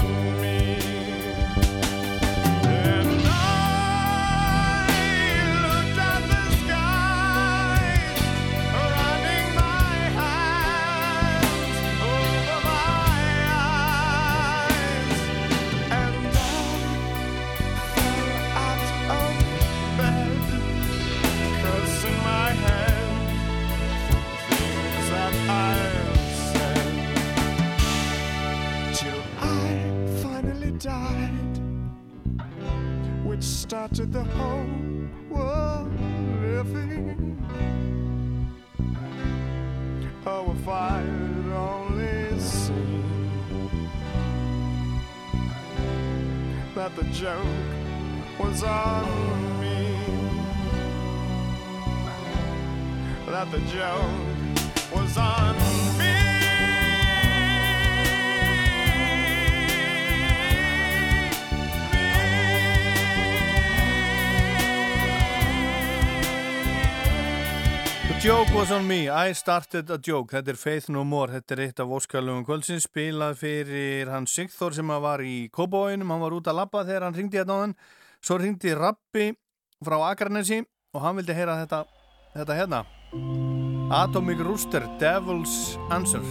[33.94, 34.66] started the whole
[35.30, 35.92] world
[36.42, 37.38] living.
[40.26, 41.04] Oh, if I'd
[41.54, 43.88] only seen
[46.74, 47.46] that the joke
[48.40, 49.96] was on me,
[53.26, 55.56] that the joke was on
[55.98, 56.03] me.
[68.24, 70.32] Joke was on me, I started a joke.
[70.32, 74.72] Þetta er Faith No More, þetta er eitt af óskalugum kvöldsins spilað fyrir hann Sigþór
[74.78, 77.76] sem var í Kóbóinum hann var út að labba þegar hann ringdi hérna á hann
[78.24, 79.28] svo ringdi Rappi
[79.84, 81.84] frá Akranesi og hann vildi heyra þetta
[82.32, 82.84] þetta hérna.
[83.92, 86.24] Atomic Rooster, Devil's Answer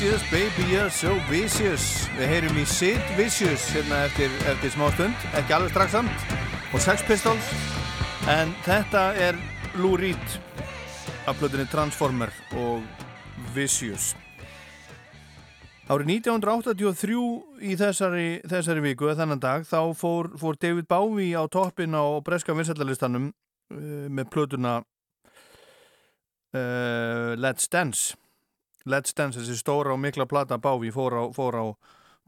[0.00, 2.08] Vicious, baby you're so vicious.
[2.16, 6.22] Við heyrum í Sid Vicious hérna eftir, eftir smá stund, ekki alveg strax samt.
[6.72, 7.50] Og Sex Pistols.
[8.32, 9.36] En þetta er
[9.76, 10.38] Lou Reed
[11.28, 12.80] af blöðinni Transformer og
[13.52, 14.14] Vicious.
[15.92, 17.20] Árið 1983
[17.68, 22.56] í þessari, þessari viku, þannan dag þá fór, fór David Bowie á toppin á breska
[22.56, 24.88] vinsætlarlistanum eh, með blöðuna uh,
[26.56, 28.16] eh, Let's Dance.
[28.88, 31.66] Let's Dance, þessi stóra og mikla plata Bávi fór á, á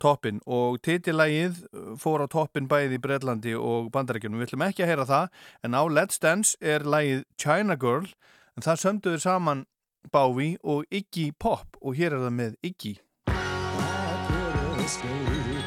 [0.02, 1.62] toppin og titilægið
[2.00, 4.40] fór á toppin eh, bæði í Breitlandi og Bandaríkjunum.
[4.42, 8.10] Við ætlum ekki að heyra það en á Let's Dance er lægið China Girl.
[8.56, 9.64] En það sömduður saman
[10.12, 11.78] Bávi og Iggy Pop.
[11.80, 12.98] Og hér er það með Iggy.
[14.82, 15.61] I put a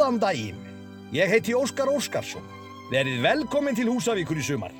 [0.00, 0.60] Góðan daginn.
[1.12, 2.44] Ég heiti Óskar Óskarsson.
[2.88, 4.72] Verið velkomin til Húsavíkur í sumar.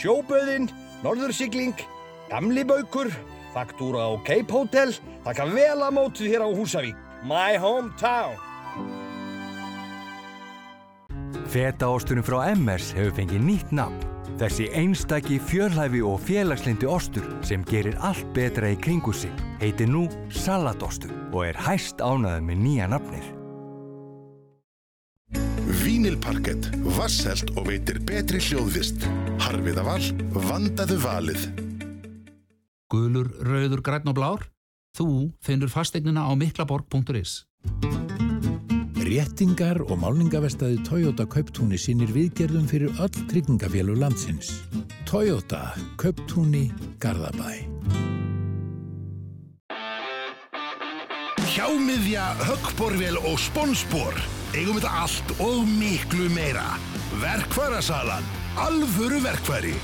[0.00, 0.70] Sjóböðin,
[1.04, 1.76] Norðursigling,
[2.30, 3.10] Gamli Baukur,
[3.52, 4.96] faktúra á Cape Hotel,
[5.28, 6.96] taka vel að mótið hér á Húsavík.
[7.28, 8.40] My hometown.
[11.52, 14.00] Fetaosturinn frá MS hefur fengið nýtt nafn.
[14.40, 20.08] Þessi einstaki fjörlæfi og félagslindi ostur sem gerir allt betra í kringu sig heitir nú
[20.32, 23.35] Salatostur og er hæst ánæður með nýja nafnið.
[26.06, 29.02] Vínilparkett, vasselt og veitir betri hljóðvist.
[29.42, 30.04] Harfiðaval,
[30.36, 31.46] vandaðu valið.
[32.94, 34.44] Gulur, rauður, græn og blár.
[34.94, 35.06] Þú
[35.42, 37.40] finnur fasteignina á miklaborg.is.
[39.02, 44.54] Réttingar og málningavestaði Toyota Kauptúni sínir viðgerðum fyrir öll tryggingafélag landsins.
[45.10, 46.68] Toyota Kauptúni
[47.02, 47.66] Garðabæ.
[51.50, 54.35] Hjámiðja, höggborvél og sponsbor.
[54.54, 56.64] Eigum þetta allt og miklu meira.
[57.22, 58.26] Verkværasalan.
[58.60, 59.74] Alvöru verkværi.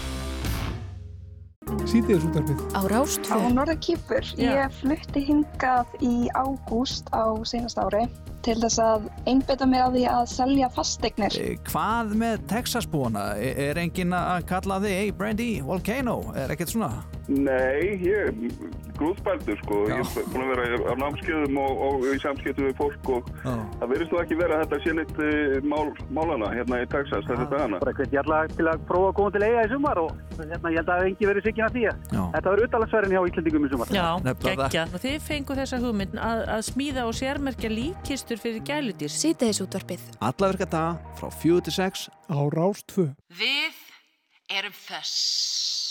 [1.89, 2.63] Sýtiðis útarpið.
[2.77, 3.39] Á Rástvö.
[3.39, 4.27] Á Norða Kýpur.
[4.39, 8.07] Ég flutti hingað í ágúst á senast ári
[8.47, 11.39] til þess að einbeta mig að því að selja fasteignir.
[11.71, 13.27] Hvað með Texasbúana?
[13.39, 16.21] Er enginn að kalla þig, hey Brandy, Volcano?
[16.37, 16.93] Er ekkert svona?
[17.31, 18.33] Nei, ég er
[18.99, 23.11] grúðspældur sko, ég er búin að vera á námskeiðum og, og í samskiptum við fólk
[23.15, 23.53] og Já.
[23.79, 27.25] það verðist nú ekki vera að þetta sé neitt uh, mál, málana hérna í Texas
[27.29, 27.81] þessa dagana.
[27.83, 30.11] Bara hvern ég alla til að prófa að koma til eiga í sumar og
[30.41, 32.23] hérna, ég held að engi verið sikkin að því að Já.
[32.35, 33.95] þetta var utalagsverðin hjá Íslandingum í sumar.
[33.97, 34.09] Já,
[34.43, 34.87] geggja.
[35.07, 37.73] Þið fengu þessa hugmynd að, að smíða og sérmerkja
[38.33, 39.13] líkistur fyrir gæludýr.
[39.13, 40.01] Sýteðis útvarpið.
[40.21, 43.15] Alla virka daga frá 4 til 6 á Rástfö.
[43.29, 43.75] Við
[44.49, 45.82] erum þess.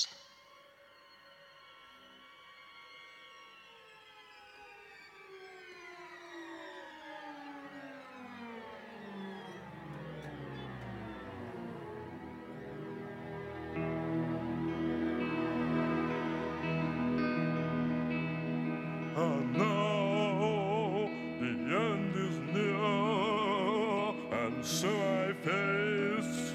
[24.64, 26.54] So I face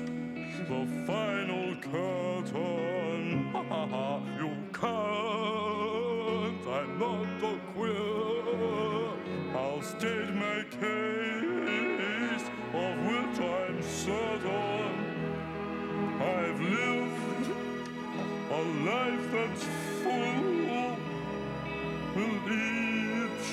[0.68, 3.50] the final curtain.
[4.38, 9.10] you can't, I'm not a queer.
[9.56, 14.94] I'll state my case, of which I'm certain.
[16.20, 17.50] I've lived
[18.50, 19.64] a life that's
[20.02, 20.96] full
[22.14, 23.48] with each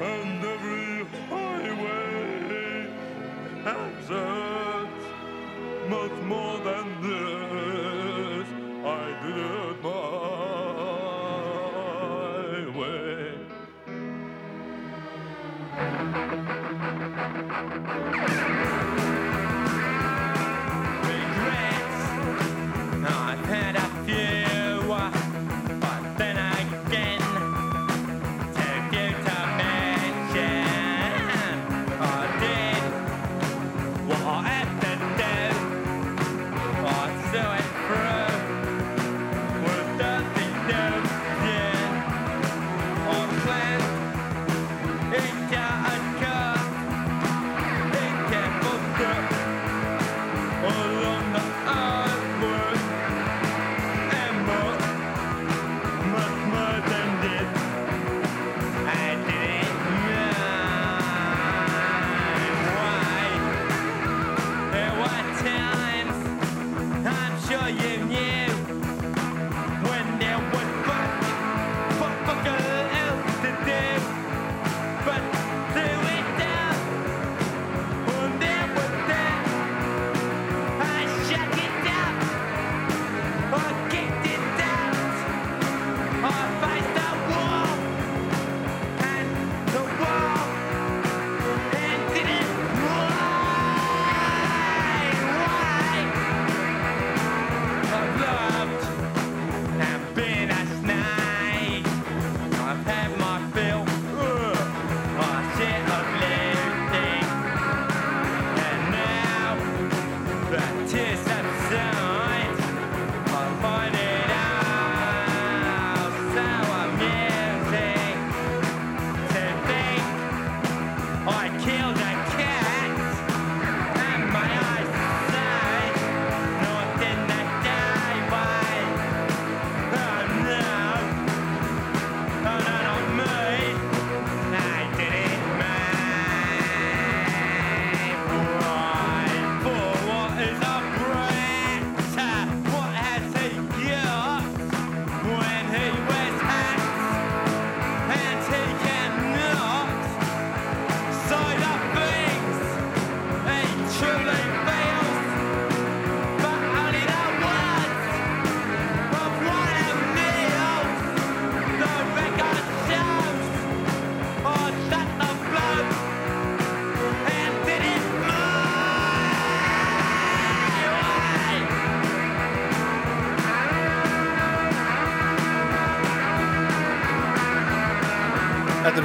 [0.00, 2.67] and every highway
[3.68, 4.88] exit
[5.90, 8.48] much more than this
[8.84, 9.98] I did it my
[12.78, 13.36] way
[21.02, 22.00] Regrets.
[23.06, 23.77] I've had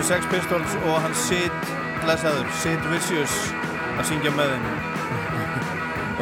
[0.03, 1.53] eru Sex Pistols og hann Sid,
[2.07, 3.33] lesaður, Sid Vicious
[3.95, 4.65] að syngja með þeim.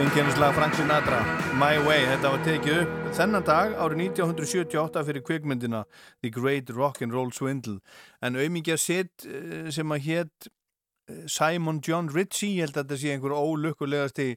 [0.02, 1.22] Einkennislag Frank Sinatra,
[1.58, 5.82] My Way, þetta var tekið upp þennan dag árið 1978 fyrir kvikmyndina
[6.22, 7.80] The Great Rock'n'Roll Swindle.
[8.22, 13.00] En auðmingja Sid eh, sem að hétt eh, Simon John Ritchie, ég held að þetta
[13.02, 14.36] sé einhver ólukkulegasti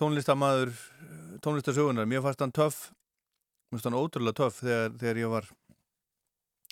[0.00, 0.74] tónlistamæður
[1.44, 2.08] tónlistasögunar.
[2.08, 2.90] Mér fannst hann töff,
[3.70, 5.50] mér fannst hann ótrúlega töff þegar, þegar ég var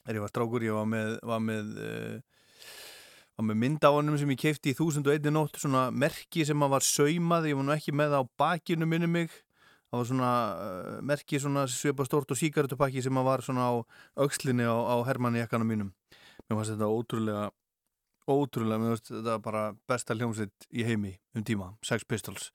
[0.08, 2.70] þegar ég var strákur, ég var með var með, uh,
[3.36, 6.72] var með mynd á honum sem ég kefti í 1001 nótt svona merki sem að
[6.72, 9.36] var saumað, ég var nú ekki með það á bakinu minni mig.
[9.88, 13.74] Það var svona uh, merki svona svipa stórt og síkartupakki sem að var svona á
[14.24, 15.94] aukslinni á, á Hermanni jakkanum mínum.
[16.48, 17.46] Mér fannst þetta ótrúlega
[18.28, 22.52] ótrúlega, mér finnst þetta bara besta hljómsveit í heimi um tíma Sex Pistols.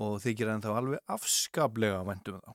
[0.00, 2.52] Og þykir en þá alveg afskaplega væntum þá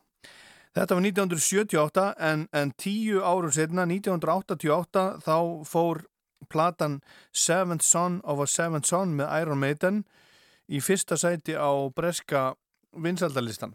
[0.75, 6.03] Þetta var 1978 en, en tíu árum setna, 1988 þá fór
[6.49, 10.03] platan Seventh Son of a Seventh Son með Iron Maiden
[10.67, 12.53] í fyrsta sæti á breska
[12.97, 13.73] vinsaldalistan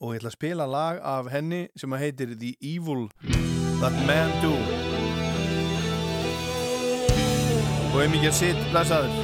[0.00, 3.06] og ég ætla að spila lag af henni sem að heitir The Evil
[3.80, 4.52] That Man Do.
[7.94, 9.14] Og ef mikið sitt blessaður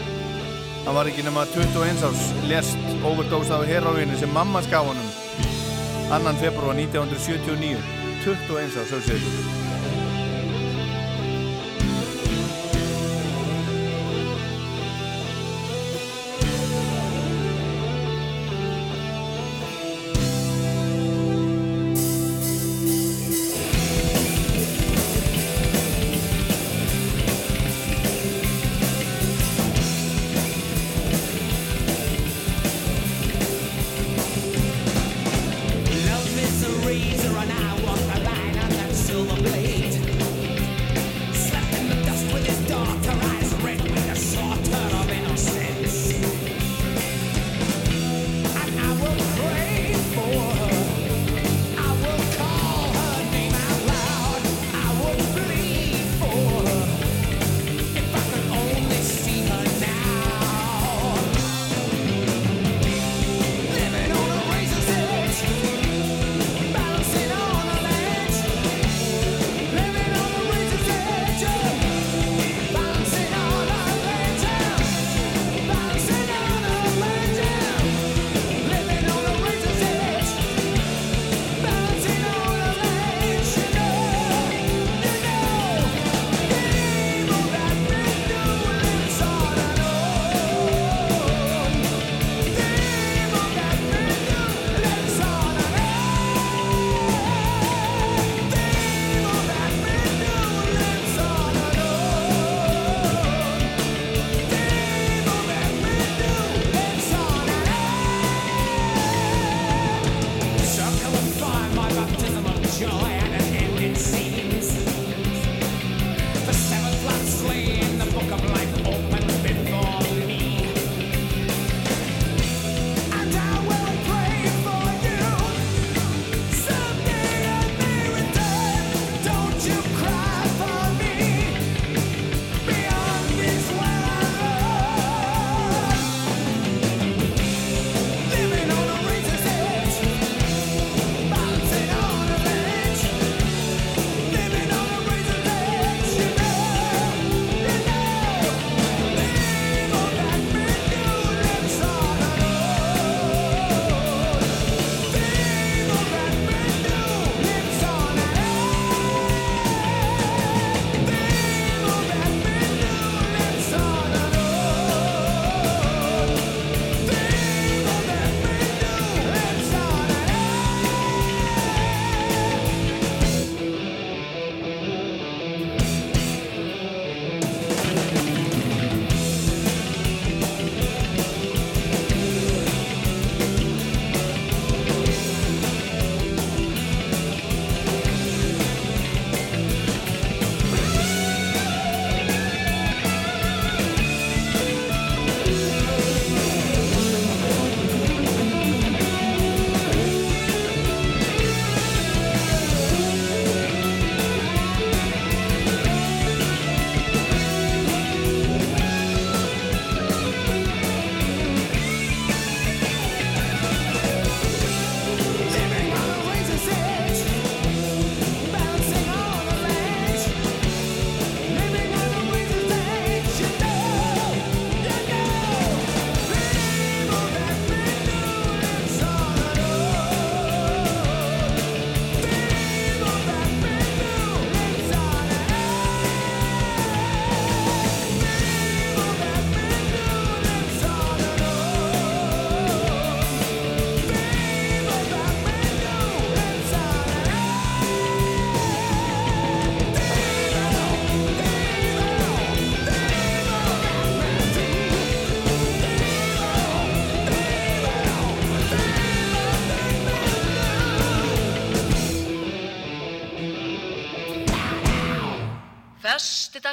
[0.86, 5.21] hann var ekki nema 21 árs lest overdose af heroínu sem mamma skaf honum
[6.12, 7.78] annan februar 1979
[8.24, 9.71] 21 árs sögsegur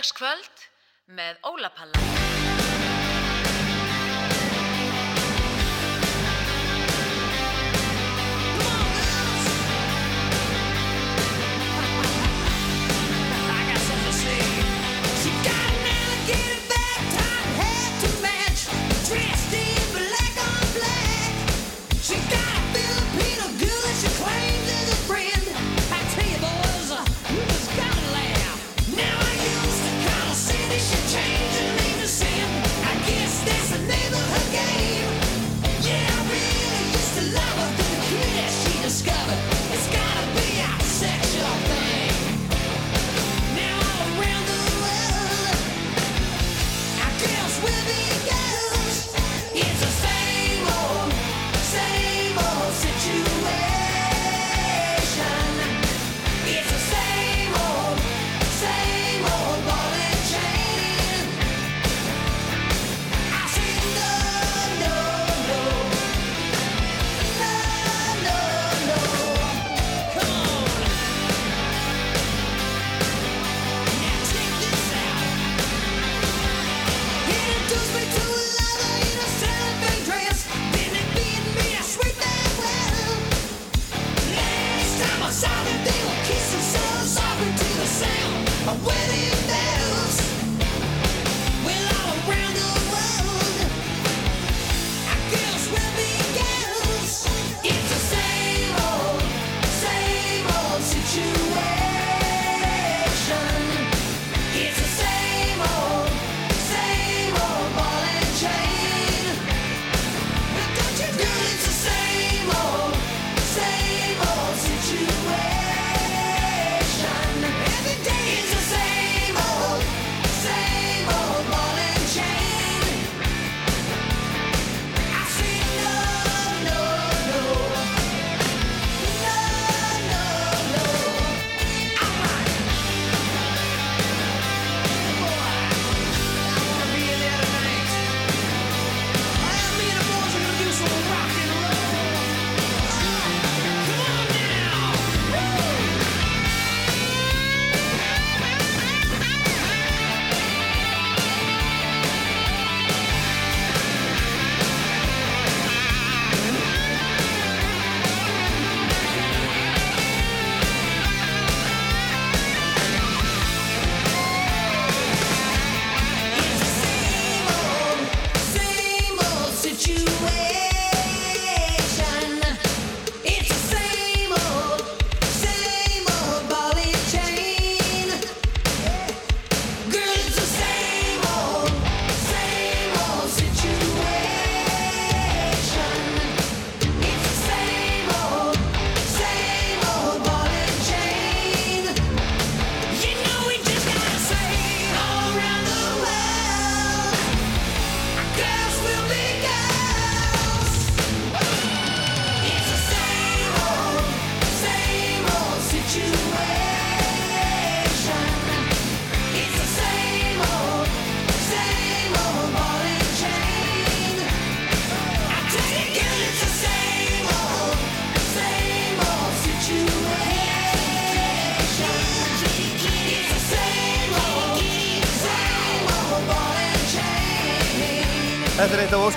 [0.04, 0.49] sunnudagskvöld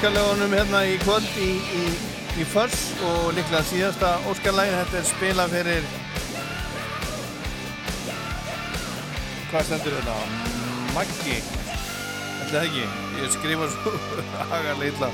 [0.03, 1.83] óskarlegunum hérna í kvöld í, í,
[2.43, 5.87] í fyrst og líklega síðasta óskarlegin þetta er spila fyrir
[9.53, 10.17] hvað stendur þetta?
[10.97, 11.39] Maggi?
[12.43, 12.89] Ætlaði ekki,
[13.21, 13.95] ég skrifa svo
[14.59, 15.13] agarlega illa.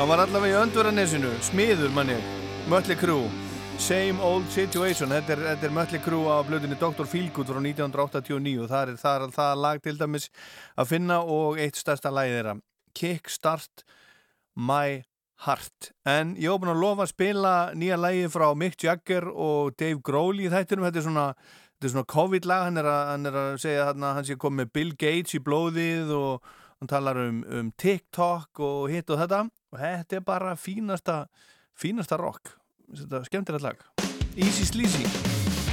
[0.00, 2.18] Hann var allavega í öndvaranesinu, smiður manni
[2.66, 3.20] Mötli Krú
[3.78, 7.06] Same Old Situation, þetta er, þetta er Mötli Krú á blöðinni Dr.
[7.06, 10.32] Feelgood frá 1989 þar er það lag til dæmis
[10.74, 12.58] að finna og eitt stærsta læðira
[12.98, 13.86] Kickstart
[14.54, 15.02] My
[15.44, 15.90] Heart.
[16.08, 20.00] En ég hef búin að lofa að spila nýja lægi frá Mick Jagger og Dave
[20.04, 20.86] Grohl í þættunum.
[20.86, 21.26] Þetta er svona,
[21.82, 26.14] svona COVID-lag, hann, hann er að segja að hann sé komið Bill Gates í blóðið
[26.16, 29.44] og hann talar um, um TikTok og hitt og þetta.
[29.74, 31.24] Og þetta er bara fínasta,
[31.76, 32.54] fínasta rock.
[32.94, 33.86] Þetta er skemmtilegt lag.
[34.34, 35.63] Easy Sleazy.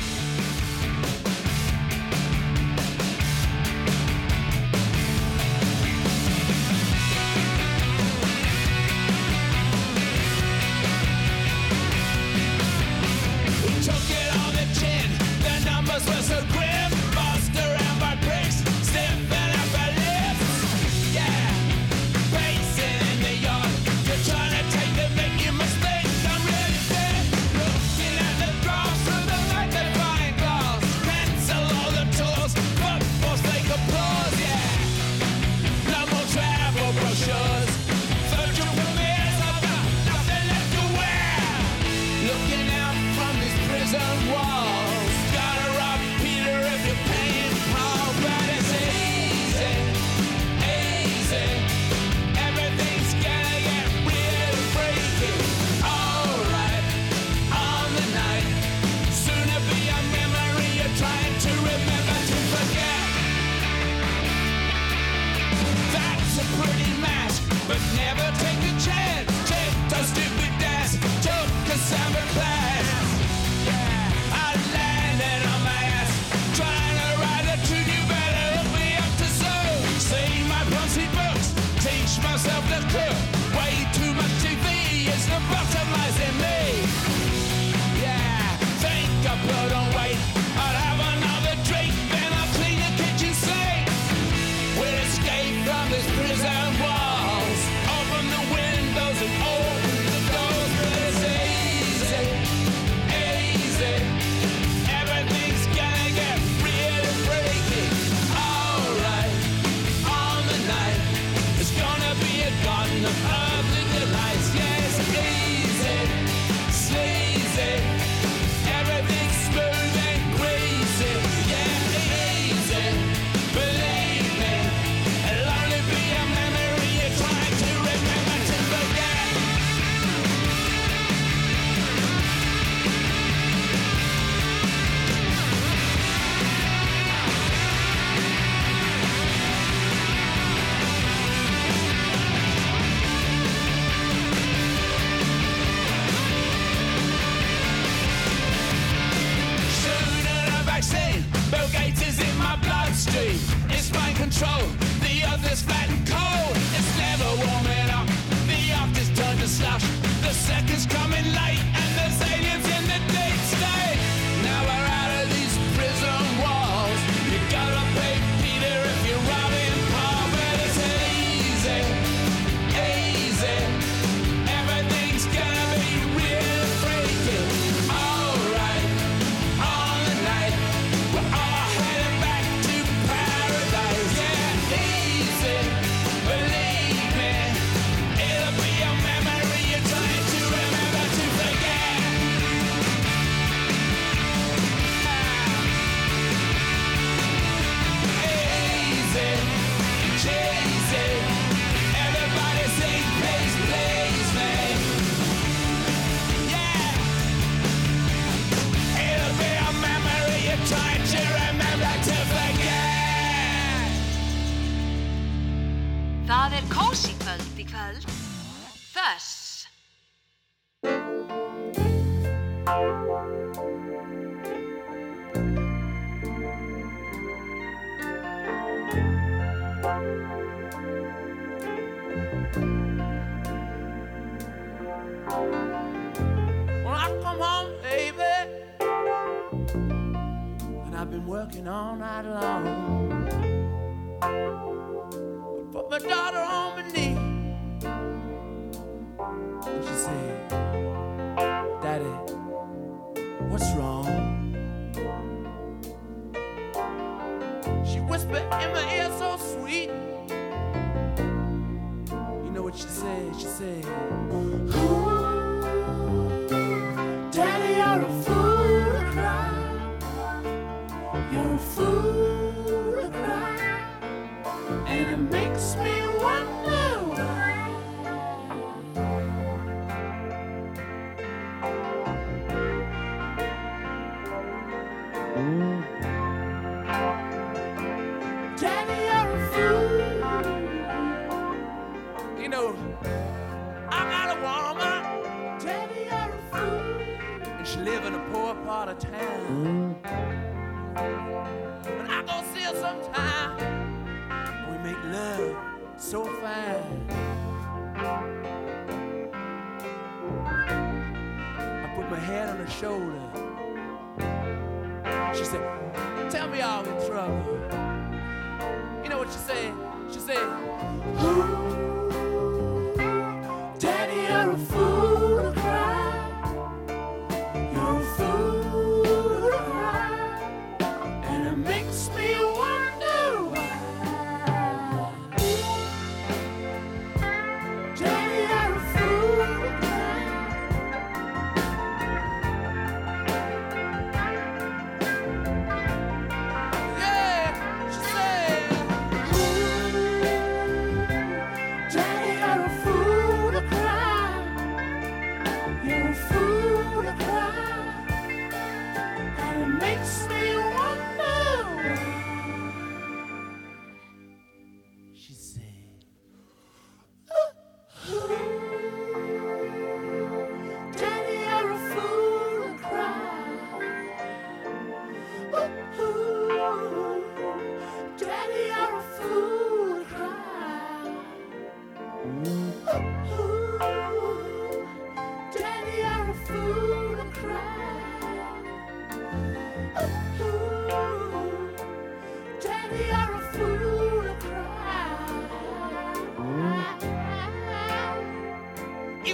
[113.02, 113.61] the power.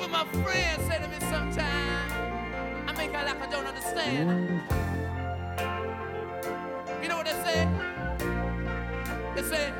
[0.08, 2.14] Even my friends say to me sometimes,
[2.88, 4.62] I make out like I don't understand.
[7.02, 7.68] You know what they say?
[9.36, 9.74] They say,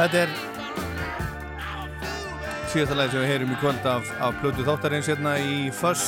[0.00, 0.30] Þetta er
[2.70, 6.06] síðasta læði sem við heyrum í kvöld af, af Plötu Þáttarins hérna í Fuss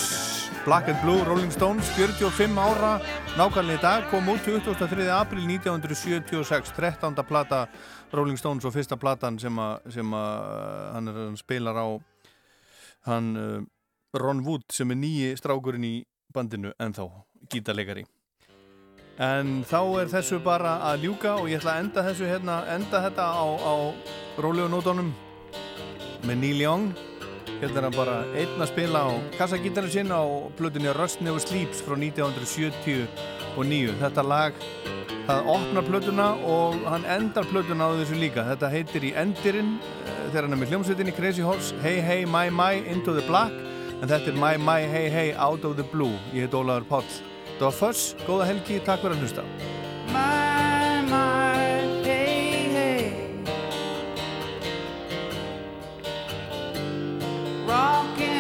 [0.65, 2.95] Black and Blue Rolling Stones 45 ára
[3.37, 5.05] nákvæmlega í dag kom út 23.
[5.13, 7.21] april 1976 13.
[7.29, 7.67] plata
[8.17, 11.87] Rolling Stones og fyrsta platan sem að hann, hann spilar á
[13.13, 13.61] hann eh,
[14.17, 15.95] Ron Wood sem er nýji strákurinn í
[16.33, 17.11] bandinu en þá
[17.53, 18.09] gítarleikari
[19.21, 23.03] en þá er þessu bara að ljúka og ég ætla að enda þessu hérna, enda
[23.07, 23.75] þetta á, á
[24.41, 25.13] rólegunótonum
[26.27, 26.93] með Neil Young.
[27.63, 30.23] Hérna er hann bara einn að spila á kassagítarinn sinn á
[30.59, 34.57] plutunni Rust Never Sleeps frá 1979 þetta lag
[35.27, 38.47] það opnar plötuna og hann endar plötuna á þessu líka.
[38.51, 42.49] Þetta heitir í endirinn eh, þegar hann er með hljómsveitinni Crazy Horse Hey Hey My
[42.51, 43.55] My Into the Black.
[44.03, 46.17] En þetta er My My Hey Hey Out of the Blue.
[46.35, 47.32] Ég heit Ólaður Páll
[47.71, 49.45] Fuss, góða helgi, takk fyrir að hlusta
[50.11, 53.05] My, my, hey, hey.
[57.69, 58.32] Rock